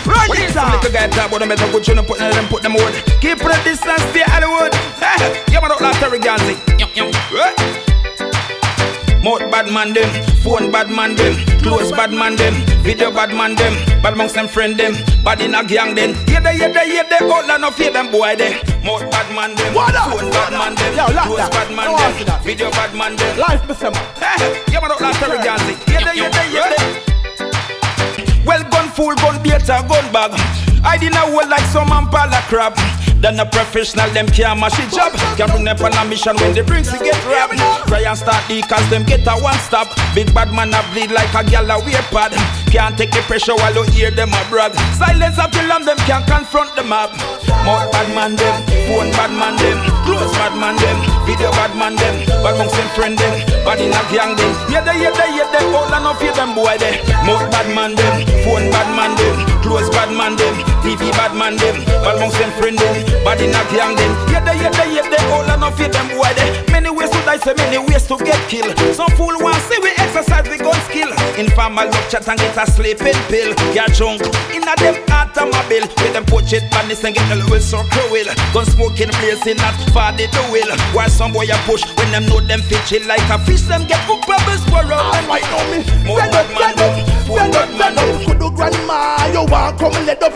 [0.06, 0.72] Run When it down.
[0.76, 2.94] little guy talk about them, it's a good tune, put them, put them wood.
[3.20, 4.72] Keep the distance, stay Hollywood.
[5.50, 6.56] Yeah, man, don't like Terry Ganzie.
[6.78, 7.10] Yum, yum.
[9.22, 10.08] Mouth bad man them,
[10.42, 14.48] phone bad man them, clothes bad man them, video bad man them, bad amongst them
[14.48, 16.14] friend them, bad in a gang them.
[16.26, 18.58] Yeah, they, yeah, they, yeah, they, all and no fear them boy they.
[18.84, 20.10] Mouth bad man them, What up?
[20.16, 21.50] phone bad man them, Yo, lock that.
[21.52, 23.38] bad man Go on to them, video bad man them.
[23.38, 23.92] Life, Mr.
[23.92, 24.04] Man.
[24.72, 25.76] Yeah, man, don't like Terry Ganzie.
[25.86, 26.72] Yeah, yeah, they, yeah.
[28.44, 30.32] Well, gun fool, gun beater, gun bag.
[30.82, 32.72] I didn't know like some man pala crab.
[33.20, 35.12] Then a professional, them can't mash it job.
[35.36, 37.52] Can't bring them on a mission when the drinks get rap.
[37.86, 39.92] Try and start the cause them get a one stop.
[40.14, 42.32] Big bad man a bleed like a gal a wear pad.
[42.72, 44.72] Can't take the pressure while you hear them a brag.
[44.96, 47.12] Silence a kill them, them can't confront the mob.
[47.68, 48.56] Mouth bad man them,
[48.88, 49.76] phone bad man them,
[50.08, 50.96] clothes bad man them,
[51.28, 53.36] video bad man them, bad amongst them friend them,
[53.68, 54.52] bad in a gang them.
[54.72, 57.04] Yeah they, yeah they, yeah they, all and no fear them boy they.
[57.28, 61.56] Mouth bad man them, phone bad man them, close bad man them, TV bad man
[61.56, 64.12] them, Balmont them friend them, body not young them.
[64.32, 66.50] Yeah, they, yeah, they, yeah, they all enough of them boy they.
[66.72, 68.76] Many ways to die, so many ways to get killed.
[68.94, 71.10] Some fool want see we exercise we gun skill.
[71.36, 73.54] Informal love chat and get a sleeping pill.
[73.74, 77.60] Yeah, junk in a them automobile with them poach it badness and get a little
[77.60, 78.26] so cruel.
[78.52, 80.70] Gun smoking place in that far they do will.
[80.96, 83.86] While some boy a push when them know them fit chill like a fish, them
[83.86, 85.14] get hook bubbles for up.
[85.14, 87.94] And ah, right now me, More bad man red up, them, full red bad man
[87.94, 88.06] red up.
[88.08, 88.26] them.
[88.26, 90.32] Could do grandma, you want come and let up.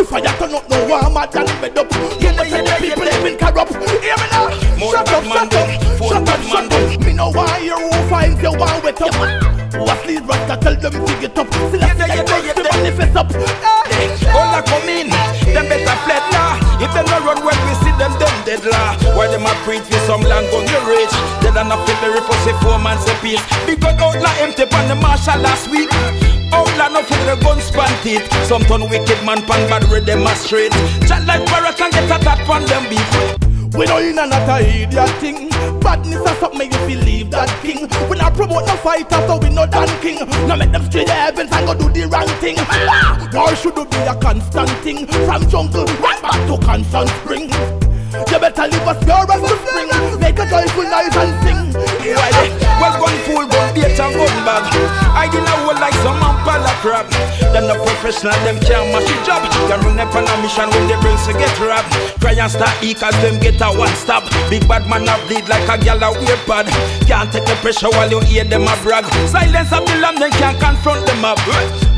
[0.00, 1.92] If I turn up, no warmer than bed up.
[2.18, 3.76] You know say the people they been corrupt.
[4.00, 4.48] Hear me now?
[4.80, 5.68] Shut up, shut up,
[6.00, 7.00] shut up, shut up.
[7.04, 9.14] Me no want hear who finds you want wet up.
[9.14, 11.52] Who asleep rasta tell them to get up.
[11.52, 13.30] See the girls to manifest up.
[13.30, 14.32] Eh.
[14.34, 15.08] All a come in,
[15.52, 16.58] them better fled lah.
[16.80, 18.98] If them no run when we see them, them dead lah.
[19.14, 21.14] Why them a preach for some land gun you rich?
[21.38, 23.44] They done a fit the report say four man say peace.
[23.66, 25.93] Because outlaw empty pan the marshal last week.
[27.24, 28.28] The gun span teeth.
[28.46, 30.72] Some ton wicked man pan bad red them a straight.
[31.08, 33.74] Chat like parrot and get a tat pan them beat.
[33.74, 35.48] We know you not a idiot thing.
[35.80, 37.88] Badness is something make you believe that king.
[38.08, 40.18] We not promote no fighter, so we no dan king.
[40.46, 42.56] No make them straight the heavens and go do the wrong thing.
[43.32, 45.06] War should be a constant thing.
[45.26, 47.83] From jungle right back to constant spring.
[48.30, 49.90] You better live as pure as the spring.
[50.20, 51.60] Make a joyful noise and sing.
[52.14, 52.50] Why they?
[52.78, 54.64] Well, gun full, gun bait and gun bag.
[55.14, 57.08] I didn't know like some man pala crab.
[57.54, 59.42] Them no professional, them can't mash the job.
[59.70, 61.90] Can run up on a mission when they bring to get robbed.
[62.20, 64.24] Cry and start eat cause them get a one stop.
[64.50, 66.66] Big bad man a bleed like a gal a weird pad.
[67.06, 69.04] Can't take the pressure while you hear them a brag.
[69.28, 71.38] Silence of the lamb, they can't confront them up.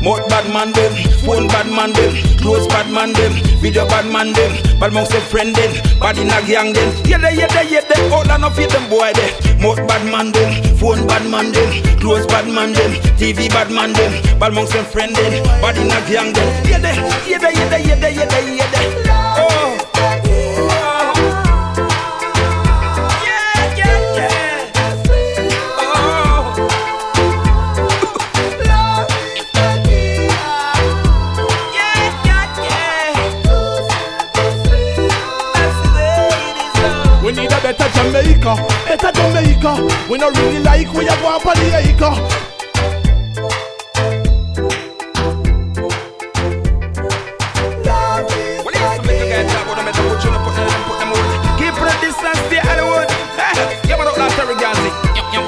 [0.07, 0.93] More bad man them,
[1.27, 5.19] phone bad man them, close bad man them, video bad man them, bad mouth say
[5.19, 6.95] friend them, bad in a gang them.
[7.03, 9.35] Yeah, they, yeah, they, yeah, they, all enough of them boy they.
[9.59, 13.91] More bad man them, phone bad man them, close bad man them, TV bad man
[13.91, 16.47] them, bad mouth say friend them, bad in a gang them.
[16.63, 16.95] Yeah, they,
[17.29, 19.06] yeah, they, yeah, they, yeah, they, yeah, they, yeah, they.
[38.07, 38.55] Jamaica,
[38.87, 39.73] better Jamaica.
[40.09, 42.15] We not really like we are going for the acre.
[48.63, 50.71] Well, yes, make a guy job, but I make a put you on, put them,
[50.87, 51.19] put them on.
[51.59, 53.11] Keep the distance, stay Hollywood.
[53.83, 54.91] Yeah, man, don't like Terry Ganzie.
[55.19, 55.43] Yum, yum.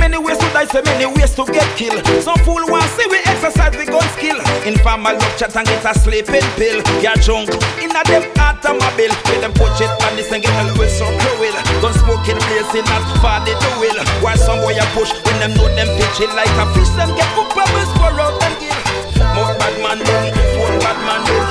[0.00, 2.04] Many ways to die, so many ways to get killed.
[2.20, 4.42] Some fool want see we exercise we gun skill.
[4.66, 6.82] Informal love chat and get a sleeping pill.
[7.02, 7.50] Yeah, drunk.
[7.78, 9.14] in a them automobile.
[9.28, 11.54] With them poach it and this and get a little so cruel.
[11.82, 13.98] Gun smoking place in that far they do will.
[14.24, 16.90] While some boy a push when them know them pitch it like a fish.
[16.98, 18.80] Them get hook bubbles for out and gill.
[19.36, 20.24] More bad man them,
[20.56, 21.46] four bad man them.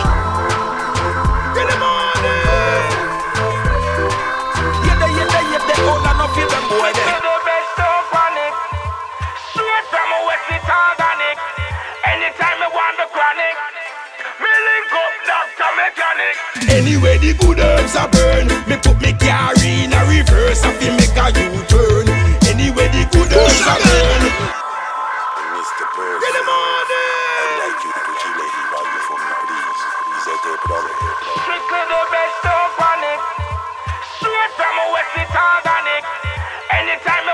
[1.55, 2.47] Till the morning.
[4.83, 7.36] Yeah, they, yeah, they, yeah, they all enough of them boy
[16.17, 16.33] they.
[16.73, 18.47] Anyway, the good herbs are burn.
[18.67, 22.09] Me put me car in a reverse, I feel make a U-turn.
[22.49, 24.23] Anyway, the good herbs are burn.
[25.53, 25.85] Mr.
[25.87, 29.81] I'd like you to put your lady right before me, please.
[30.07, 30.93] Please, I take it over.
[31.45, 33.19] Strictly the best, don't panic.
[34.17, 36.03] Straight from a West it organic.
[36.73, 37.26] Anytime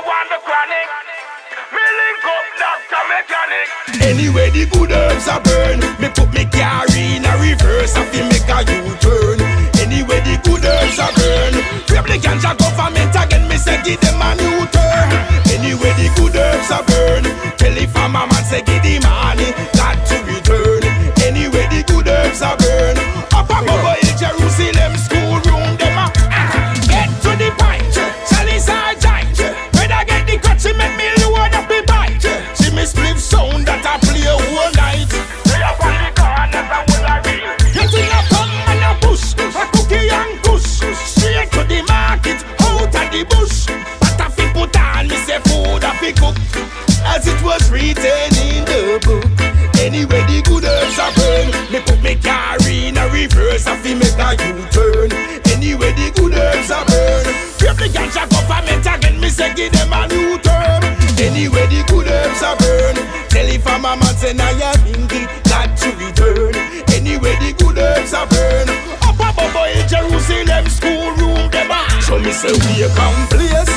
[3.14, 3.68] mechanic.
[4.01, 5.80] Anyway, the good herbs are burn.
[6.01, 9.39] Me put me car in a reverse, I feel make a U-turn.
[9.78, 11.53] Anyway, the good herbs are burn.
[11.86, 15.09] Grab the ganja government again, me say give them a new turn.
[15.53, 17.24] Anyway, the good herbs are burn.
[17.57, 20.82] Tell the farmer man say give the money, got to return.
[21.22, 22.97] Anyway, the good herbs are burn.
[47.24, 49.24] As it was written in the book.
[49.80, 51.47] Anyway, the good herbs are burn.
[51.71, 55.07] Me put me car in a reverse, I fi make a U-turn.
[55.47, 57.24] Anyway, the good herbs are burn.
[57.63, 60.84] Grab the ganja government again, me say give them a new term.
[61.15, 62.95] Anyway, the good herbs are burn.
[63.32, 66.51] Tell if I'm a man say now you think it got to return.
[66.91, 68.67] Anyway, the good herbs are burn.
[68.99, 73.71] Up above in Jerusalem schoolroom, them a So me say we come place,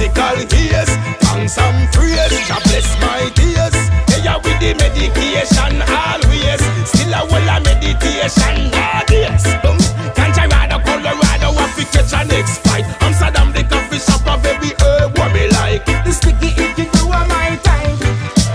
[0.00, 0.88] critical ears,
[1.20, 2.48] thanks and praise.
[2.48, 3.74] God bless my tears.
[4.08, 9.44] Hey, with the medication, always Still a well all Aviation, ah yes.
[9.62, 9.76] Boom.
[10.14, 12.84] Colorado, Colorado, what fi catch a next fight?
[13.02, 15.84] Amsterdam, the coffee shop, a very herb, what me like.
[15.84, 17.98] The sticky icky you are my time.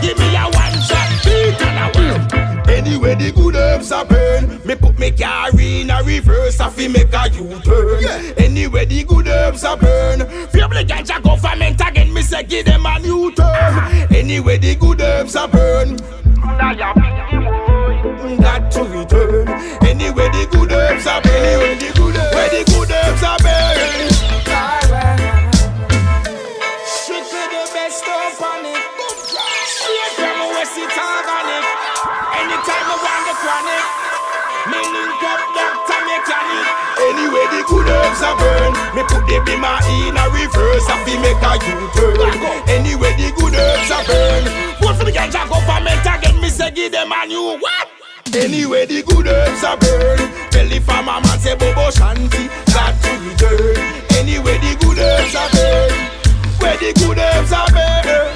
[0.02, 2.68] Give me a one shot beat and a work.
[2.70, 4.62] Anyway, the good herbs are burn.
[4.66, 8.34] Me put me car in a reverse, I fi make a U-turn.
[8.38, 9.25] Anyway, the good
[9.56, 10.20] herbs are burn.
[10.50, 14.08] Feel the ganja government again, me say give them a new term.
[14.12, 15.96] Anyway, the good herbs are burn.
[16.36, 16.95] Got
[37.56, 38.72] the good herbs are burn.
[38.96, 42.20] Me put the bima in a reverse, I fi make a U-turn.
[42.68, 44.44] Anyway, the good herbs are burn.
[44.82, 47.88] Vote for the ganja government again, me say give them a new what?
[48.36, 50.20] Anyway, the good herbs are burn.
[50.52, 53.78] Tell the farmer man say Bobo Shanti got to return.
[54.20, 55.92] Anyway, the good herbs are burn.
[56.60, 58.35] Where the good herbs are burn.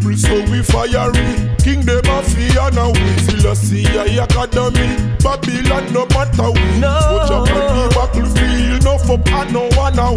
[0.00, 1.62] Rebel, so we fire it.
[1.62, 2.92] King a fear now.
[3.24, 4.96] Selassie, I academy.
[5.22, 6.80] Babylon, no matter we.
[6.80, 6.92] No.
[7.12, 10.14] Watch up on the battlefield, no for and no one now.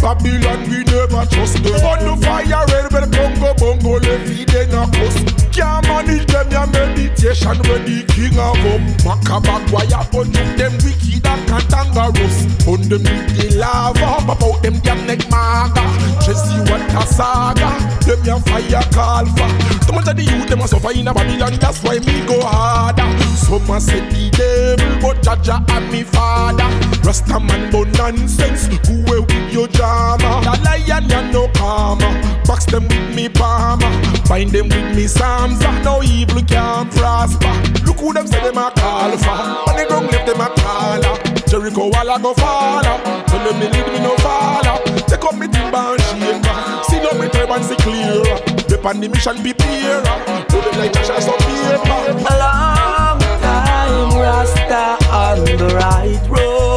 [0.02, 1.74] Babylon, we never trust them.
[1.86, 5.37] On the fire red, when Congo Bongo, levy, then a cost.
[5.58, 8.82] Can't manage them, your meditation, when the king of up.
[9.02, 12.46] Macabagwaya, on you, them wicked and cantangerous.
[12.68, 15.82] On them with the lava, about them damn neck maga.
[16.22, 17.74] Jesse, what a saga.
[18.06, 19.88] Them your fire for.
[19.88, 22.40] Too much of the youth, them a suffer in a Babylon, that's why me go
[22.46, 23.08] harder.
[23.34, 26.70] Some a say the devil, but Jaja and me father.
[27.02, 28.68] Rasta man, but nonsense.
[28.88, 30.42] Who will with your drama?
[30.44, 32.38] The lion, ya no karma.
[32.46, 33.90] Box them with me palmer.
[34.28, 35.08] Bind them with me
[35.56, 35.84] psalms.
[35.86, 37.54] No evil can prosper.
[37.86, 39.70] Look who them say them a call for.
[39.70, 41.16] On the ground left them a caller.
[41.48, 42.98] Jericho wall a go faller.
[43.28, 44.78] Tell them me lead me no faller.
[45.08, 46.58] Take up me timber and shaker.
[46.90, 48.24] See no me turban see clear.
[48.68, 50.02] Dip on the be clear.
[50.50, 52.00] Put them like trash as a paper.
[52.20, 56.77] A long time Rasta on the right road.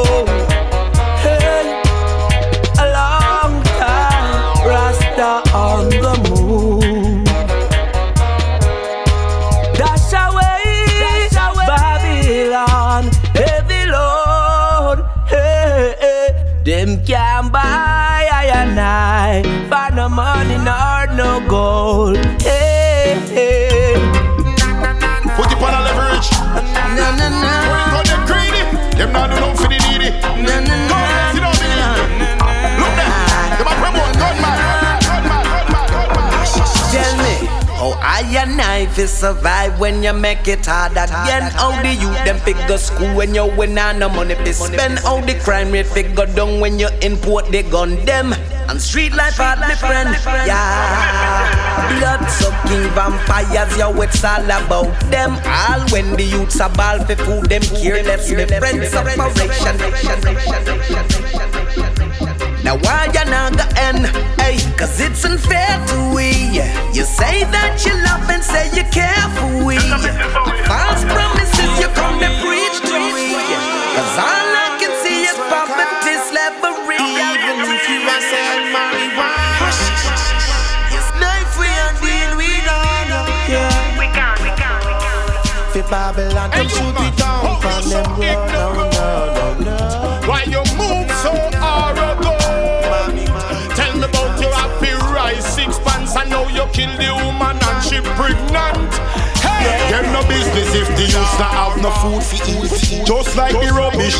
[38.91, 41.51] Fi survive when you make it hard again?
[41.53, 44.99] How the youth them figure school when you win and no money fi spend?
[44.99, 48.35] How the crime rate figure down when you import the gun them?
[48.69, 50.17] And street life hard, my friend,
[50.47, 51.99] yeah.
[51.99, 55.33] Blood sucking vampires, yo, it's all about them.
[55.45, 59.77] All when the youths are ball for food, them careless, my friends, separation.
[62.71, 64.07] Now why you not go end?
[64.39, 66.55] Hey, cause it's unfair to we.
[66.95, 69.75] You say that you love and say you care for we.
[70.71, 73.35] False promises you come and preach to we.
[73.99, 76.95] Cause all I can see is poverty, slavery.
[76.95, 79.67] Even if you are selling marijuana.
[80.95, 83.03] It's life we are dealing with all
[83.51, 83.99] yeah.
[83.99, 85.75] We can't, we can't, we can't.
[85.75, 88.07] For Babylon, them shoot it down from them.
[88.15, 90.29] No, no, no, no.
[90.31, 90.63] Why you
[96.81, 98.93] kill the woman and she pregnant.
[99.45, 103.07] Hey, them no business if the youths not have no food for eat.
[103.07, 104.17] Just like the rubbish.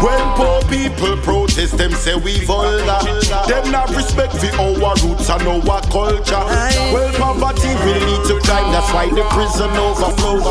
[0.00, 3.00] When poor people protest, them say we vulgar.
[3.48, 6.44] Them not respect for our roots and our culture.
[6.92, 8.72] Well, poverty will lead to crime.
[8.72, 10.44] That's why the prison overflows.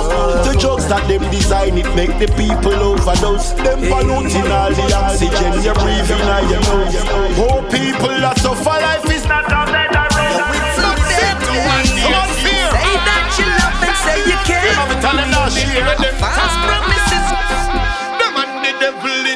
[0.48, 3.54] The drugs that them design it make the people overdose.
[3.54, 6.98] Them polluting all the oxygen you breathe in and your nose.
[7.38, 9.13] Poor people that suffer life
[9.44, 12.24] is not on their
[12.74, 14.64] Say that you love and say you care.
[16.20, 17.28] False promises.
[18.20, 19.33] Them and the devil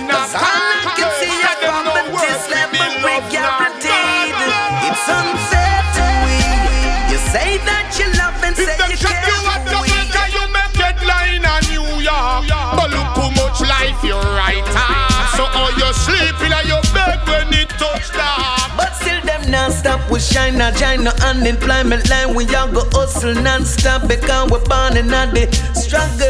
[19.88, 22.36] non-stop We shine a China unemployment line.
[22.36, 26.28] We all go hustle non-stop Because we're born in the struggle.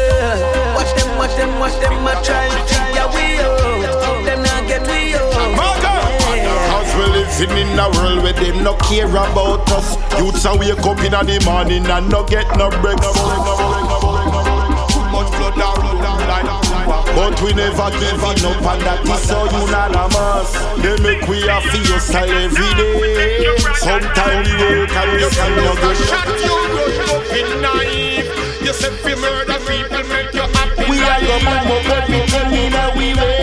[0.74, 4.24] Watch them, watch them, watch them I try figure we out.
[4.24, 5.32] Them not get we out.
[6.70, 9.96] Cause we living in a world where them no care about us.
[10.18, 14.07] Youths a wake up in the morning and no get no breakfast.
[17.18, 21.58] But we never give it up and that is so unanimous They make we a
[21.66, 23.42] feel style every day.
[23.74, 28.30] Sometimes we work and we still no get shot you run up in knife
[28.62, 32.74] You say fi murder people make you happy We are go boom up everything in
[32.78, 33.37] a we way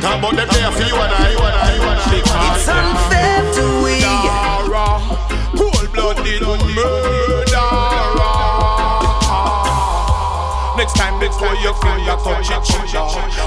[0.00, 2.16] Talk about them there for you and I, you and I, you and I.
[2.56, 4.00] It's unfair to we
[5.60, 7.20] Cold blooded murderer.
[10.80, 12.56] Next time before you feel you touch it.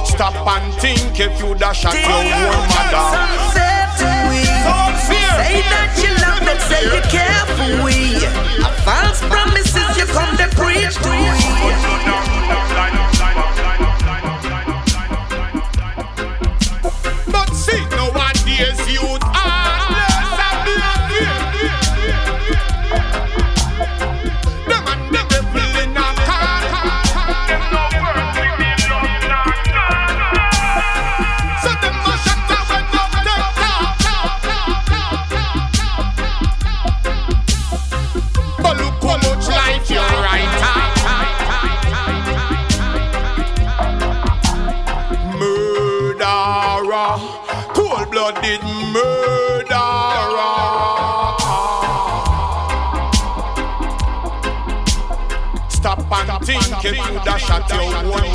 [0.06, 2.30] Stop and think if you dash at your own
[2.70, 3.01] mother.
[3.01, 4.45] It's unfair to we
[5.10, 8.22] Say that you love them, say you care for we
[8.62, 13.03] A false promises you come to preach to we
[57.48, 58.33] shot your own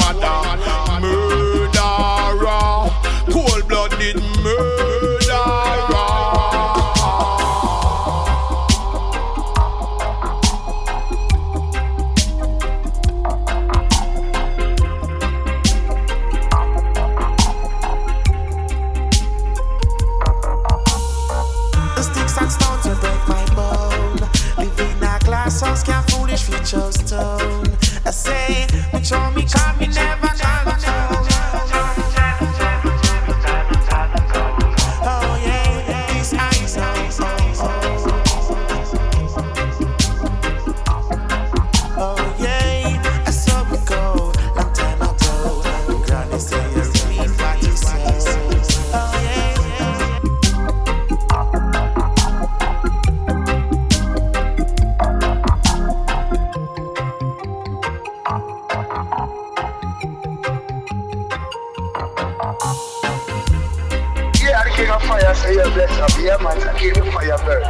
[64.79, 66.18] king of fire say you're blessed.
[66.20, 67.62] Yeah, man, the king of fire burn.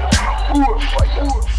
[0.56, 1.57] Ooh, fire.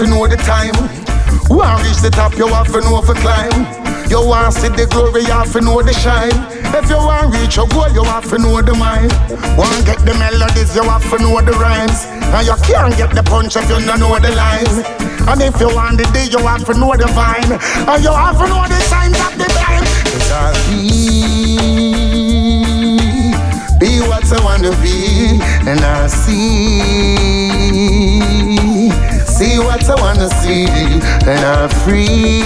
[0.00, 0.72] To know the time.
[1.52, 3.68] One reach the top, you have to know for climb.
[4.08, 6.32] You want see the glory, you have to know the shine.
[6.72, 9.12] If you want reach your goal, you have to know the mind.
[9.60, 12.08] Want get the melodies, you have to know the rhymes.
[12.32, 14.84] And you can't get the punch if you don't know the line.
[15.28, 17.52] And if you want the day, you have to know the vine.
[17.84, 19.84] And you have to know the signs of the time.
[19.84, 20.96] Cause I'll be,
[23.76, 25.36] be what I wanna be,
[25.68, 27.60] and I'll see,
[29.40, 30.66] see what I wanna see,
[31.24, 32.42] and I'm free,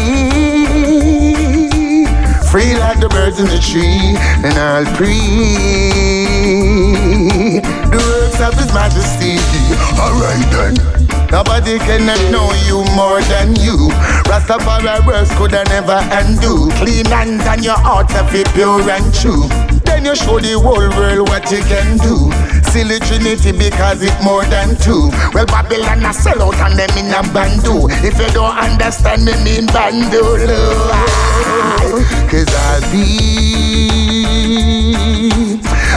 [2.52, 4.14] free like the birds in the tree,
[4.46, 5.18] and I'll pray
[7.90, 9.42] the works of His Majesty.
[9.98, 10.74] Alright then.
[11.32, 13.90] Nobody cannot know you more than you.
[14.30, 16.70] Rastafari words could I never undo.
[16.78, 19.48] Clean hands and your heart to be pure and true.
[20.04, 22.28] Then you show the whole world what you can do.
[22.68, 25.08] Silly Trinity because it more than two.
[25.32, 27.88] Well, Babylon a sell out and them in a bandu.
[28.04, 30.20] If you don't understand me, mean bandu.
[32.28, 33.88] Cause I'll be,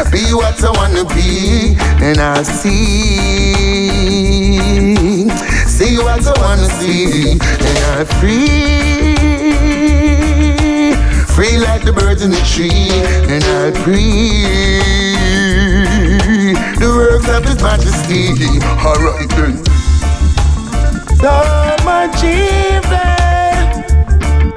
[0.08, 3.60] be what I wanna be, and I'll see,
[5.68, 9.07] see what I wanna see, and I'm free,
[11.38, 12.90] free like the birds in the tree,
[13.30, 14.82] and I breathe
[16.80, 18.34] the works of His Majesty.
[18.84, 19.64] Alright then.
[21.22, 21.36] So
[21.86, 22.98] much evil.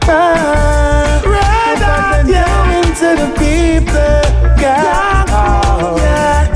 [0.09, 2.49] Ah, right out you
[2.81, 4.23] into the people,
[4.59, 5.99] God.
[5.99, 6.49] yeah.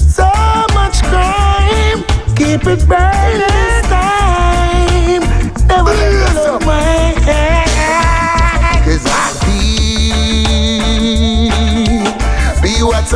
[0.00, 0.26] So
[0.74, 2.02] much crime,
[2.34, 3.75] keep it burning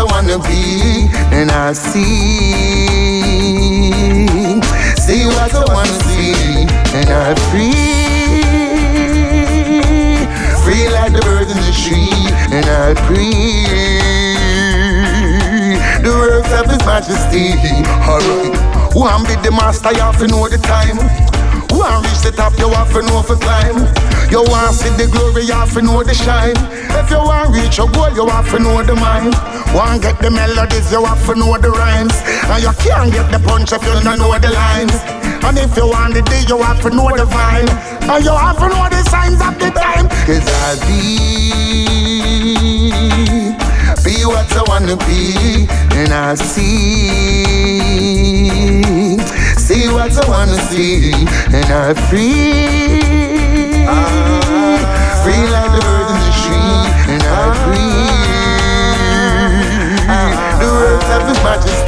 [0.01, 2.01] I wanna be, and I see,
[4.97, 6.65] see what I wanna see,
[6.97, 7.75] and I free,
[10.65, 13.69] free like the birds in the tree, and I breathe
[16.03, 17.53] the works of His Majesty.
[18.09, 18.57] Alright,
[18.97, 20.97] one be the master, you have to know the time.
[21.77, 23.85] One reach the top, you have to know for climb.
[24.31, 26.57] You want to see the glory, you have to know the shine.
[26.97, 29.35] If you want to reach your goal, you have to know the mind.
[29.75, 32.15] One get the melodies, you have to know the rhymes.
[32.51, 34.99] And you can't get the punch if you don't know the lines.
[35.47, 37.71] And if you want the D, you have to know the vine.
[38.11, 40.09] And you have to know the signs of the time.
[40.27, 41.23] Cause I'll be,
[44.03, 45.69] be what I wanna be.
[45.95, 47.55] And I'll see,
[49.55, 51.13] see what I wanna see.
[51.55, 52.67] And I'll free,
[55.23, 56.00] free like the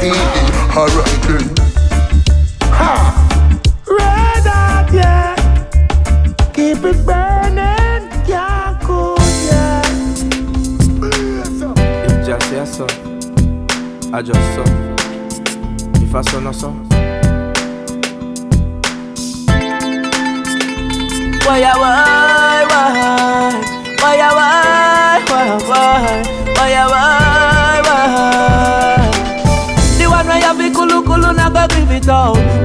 [0.03, 1.55] Alright then.
[2.73, 2.91] Ha!
[3.87, 5.37] Red hot, yeah.
[6.53, 9.83] Keep it burning, can't cool, yeah.
[12.05, 12.87] If just say so,
[14.13, 14.65] I just so.
[16.03, 16.71] If I saw no so.
[21.47, 21.79] Why I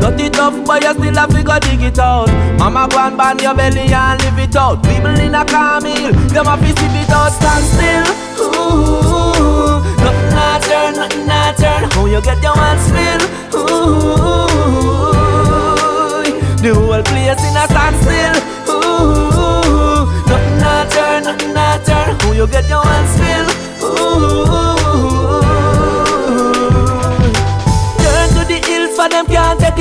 [0.07, 2.29] Not it tough, but you still have to go dig it out.
[2.57, 4.81] Mama go and ban your belly and live it out.
[4.81, 7.29] People in a camel, them a fi sip it out.
[7.35, 8.07] Stand still.
[8.39, 11.91] Ooh, nothing not turn, nothing not turn.
[11.91, 13.21] How you get your one spill?
[13.59, 14.47] Ooh,
[16.63, 18.35] the whole place in a standstill.
[18.71, 22.15] Ooh, nothing not turn, nothing not turn.
[22.21, 23.47] How you get your one spill?
[23.83, 24.76] Ooh.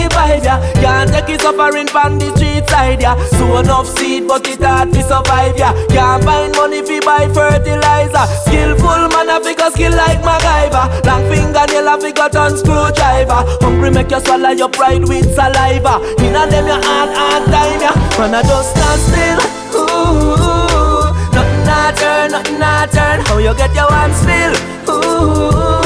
[0.04, 4.46] Vibe ya Can't take it suffering from the street side ya So enough seed but
[4.48, 8.24] it hard to survive ya Can't find money fi buy fertilizer.
[8.44, 10.84] Skillful man a figure skill like MacGyver.
[11.06, 13.40] Long fingernail a figure turn screwdriver.
[13.62, 16.00] Hungry make you swallow your pride with saliva.
[16.20, 19.40] Inna them your hard hard time ya Man a just stand still.
[19.78, 23.20] Ooh, nothing not turn, nothing not turn.
[23.26, 24.54] How you get your one spill
[24.88, 25.85] Ooh,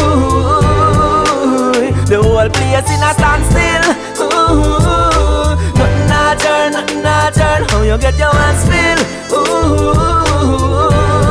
[2.23, 3.85] the whole place in a standstill.
[4.23, 7.65] Ooh, nothing not turn, nothing not turn.
[7.69, 9.01] How you get your one spill?
[9.39, 11.30] Ooh.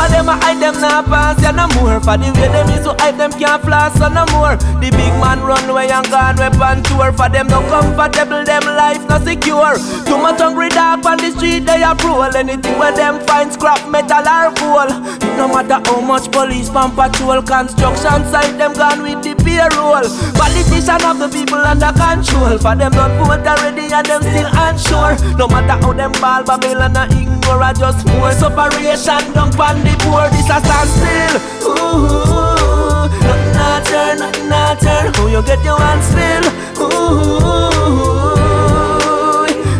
[0.00, 2.00] Of them a hide them not pass ya no more.
[2.00, 4.56] For the way them is to hide them can't floss so no more.
[4.80, 7.12] The big man run away and gone weapon tour.
[7.12, 9.76] For them no comfortable, them life no secure.
[10.08, 13.78] Too much hungry dog on the street they a prowl Anything where them find scrap
[13.88, 14.90] metal or gold
[15.38, 20.02] No matter how much police pan patrol Construction site them gone with the payroll.
[20.34, 22.58] Politician of the people under control.
[22.58, 25.14] For them not vote already and them still unsure.
[25.36, 29.96] No matter how them ball Babylon a ignore I just more separation down pan the
[30.04, 31.34] poor This a standstill.
[31.66, 35.12] Ooh, nothing not turn, nothing not turn.
[35.14, 36.44] How you get your one spill
[36.80, 37.80] Ooh,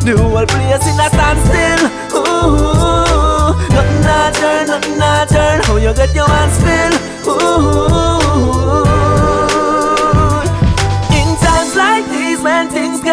[0.05, 1.81] the whole place in a standstill.
[2.17, 5.63] Ooh, nothing not turn, nothing not turn.
[5.65, 6.95] How you get your one spill
[7.29, 8.90] Ooh,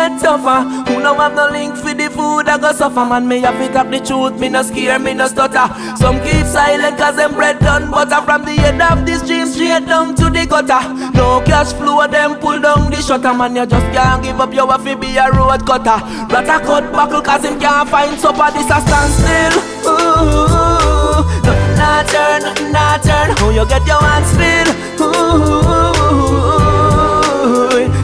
[0.07, 0.63] get tougher.
[0.91, 3.05] Who no have no link for the food I go suffer.
[3.05, 5.67] Man me have it up the truth Me no scare, me no stutter.
[5.97, 8.21] Some keep silent cause them bread done butter.
[8.23, 10.81] From the end of the stream straight down to the gutter.
[11.13, 13.33] No cash flow them pull down the shutter.
[13.33, 15.99] Man you just can't give up your to be a road cutter.
[16.31, 19.53] Rata cut buckle cause him can't find supper This a standstill.
[19.87, 23.31] Ooh, nothing not turn, nothing not turn.
[23.37, 24.67] How you get your one spill
[24.99, 25.97] Ooh,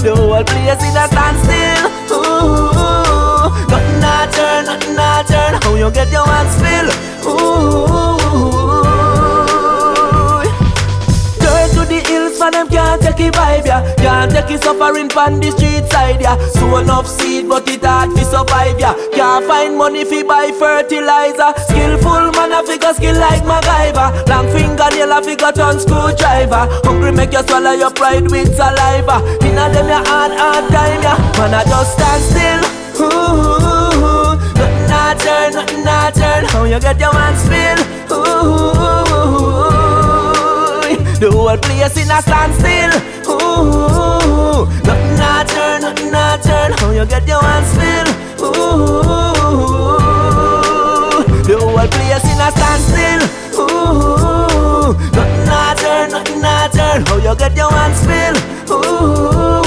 [0.04, 1.93] the whole place in a standstill.
[5.74, 6.94] How you get your hands filled.
[7.26, 8.18] Ooh,
[11.42, 13.82] turn to the hills for them can't take it vibe ya.
[13.96, 16.38] Can't take it suffering from the street side ya.
[16.54, 18.94] So enough seed but it hard to survive ya.
[19.18, 21.58] Can't find money fi buy fertilizer.
[21.66, 24.30] Skillful man a figure skill like MacGyver.
[24.30, 26.70] Long fingernail a figure turn screwdriver.
[26.86, 29.26] Hungry make you swallow your pride with saliva.
[29.42, 31.18] Inna them your hard hard time ya.
[31.42, 32.62] Man a just stand still.
[33.02, 33.73] Ooh,
[35.14, 36.45] not turn, nothing not turn.
[36.45, 37.78] How you get your one spill?
[38.11, 38.74] Ooh,
[41.20, 42.91] the whole place in a standstill.
[43.30, 46.72] Ooh, nothing not turn, nothing not turn.
[46.80, 48.07] How you get your one spill?
[48.43, 49.14] Ooh,
[51.43, 53.22] the whole place in a standstill.
[53.59, 57.05] Ooh, nothing not turn, nothing not turn.
[57.05, 58.36] How you get your one spill?
[58.72, 59.62] Ooh,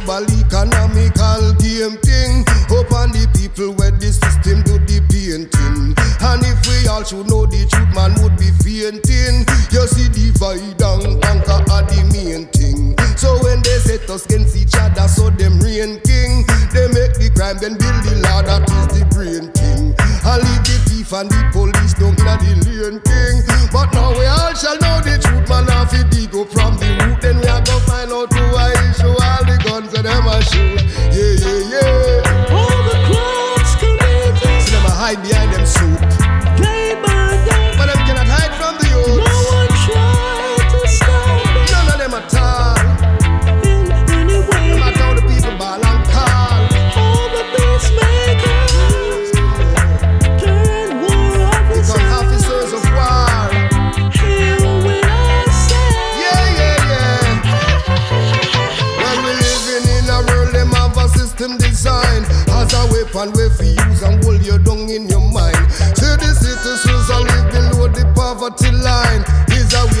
[0.00, 2.44] global economical game thing.
[2.72, 5.92] Hope on the people where the system do the painting.
[6.24, 9.44] And if we all should know the truth, man would be fainting.
[9.68, 12.96] You see, divide and conquer are the main thing.
[13.20, 16.48] So when they set us against each other, so them reign king.
[16.72, 19.92] They make the crime, then build the law, that is the brain thing.
[20.24, 22.16] And leave the thief and the police down
[22.48, 23.51] in the lane king.
[23.72, 25.64] But now we all shall know the truth, man.
[25.68, 29.08] If it up from the root, then we are gonna find out who I issue
[29.08, 30.82] all the guns and them a shoot.
[31.10, 32.01] Yeah, yeah, yeah.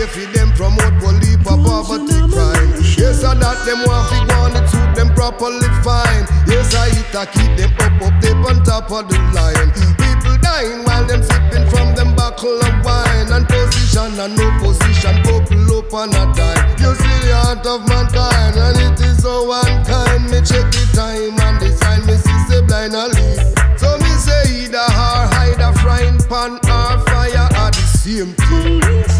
[0.02, 2.74] Way for them promote police poverty crime.
[2.98, 6.26] Yes, I that them want fi go on it suit them properly fine.
[6.50, 9.70] Yes, I hit a keep them up up they on top of the line.
[10.02, 15.22] People dying while them sipping from them buckle of wine and position and no position
[15.22, 16.66] buckle up on a dime.
[16.82, 20.26] You see the heart of mankind and it is so unkind.
[20.34, 23.38] Me check the time and the sign me see say blind a lead.
[23.78, 29.11] So me say either or hide a frying pan or fire are the same thing.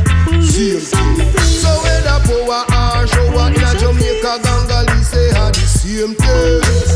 [0.53, 0.81] Thing.
[0.81, 6.92] So whether power or shower in a Jamaica, Gangali say are the same thing.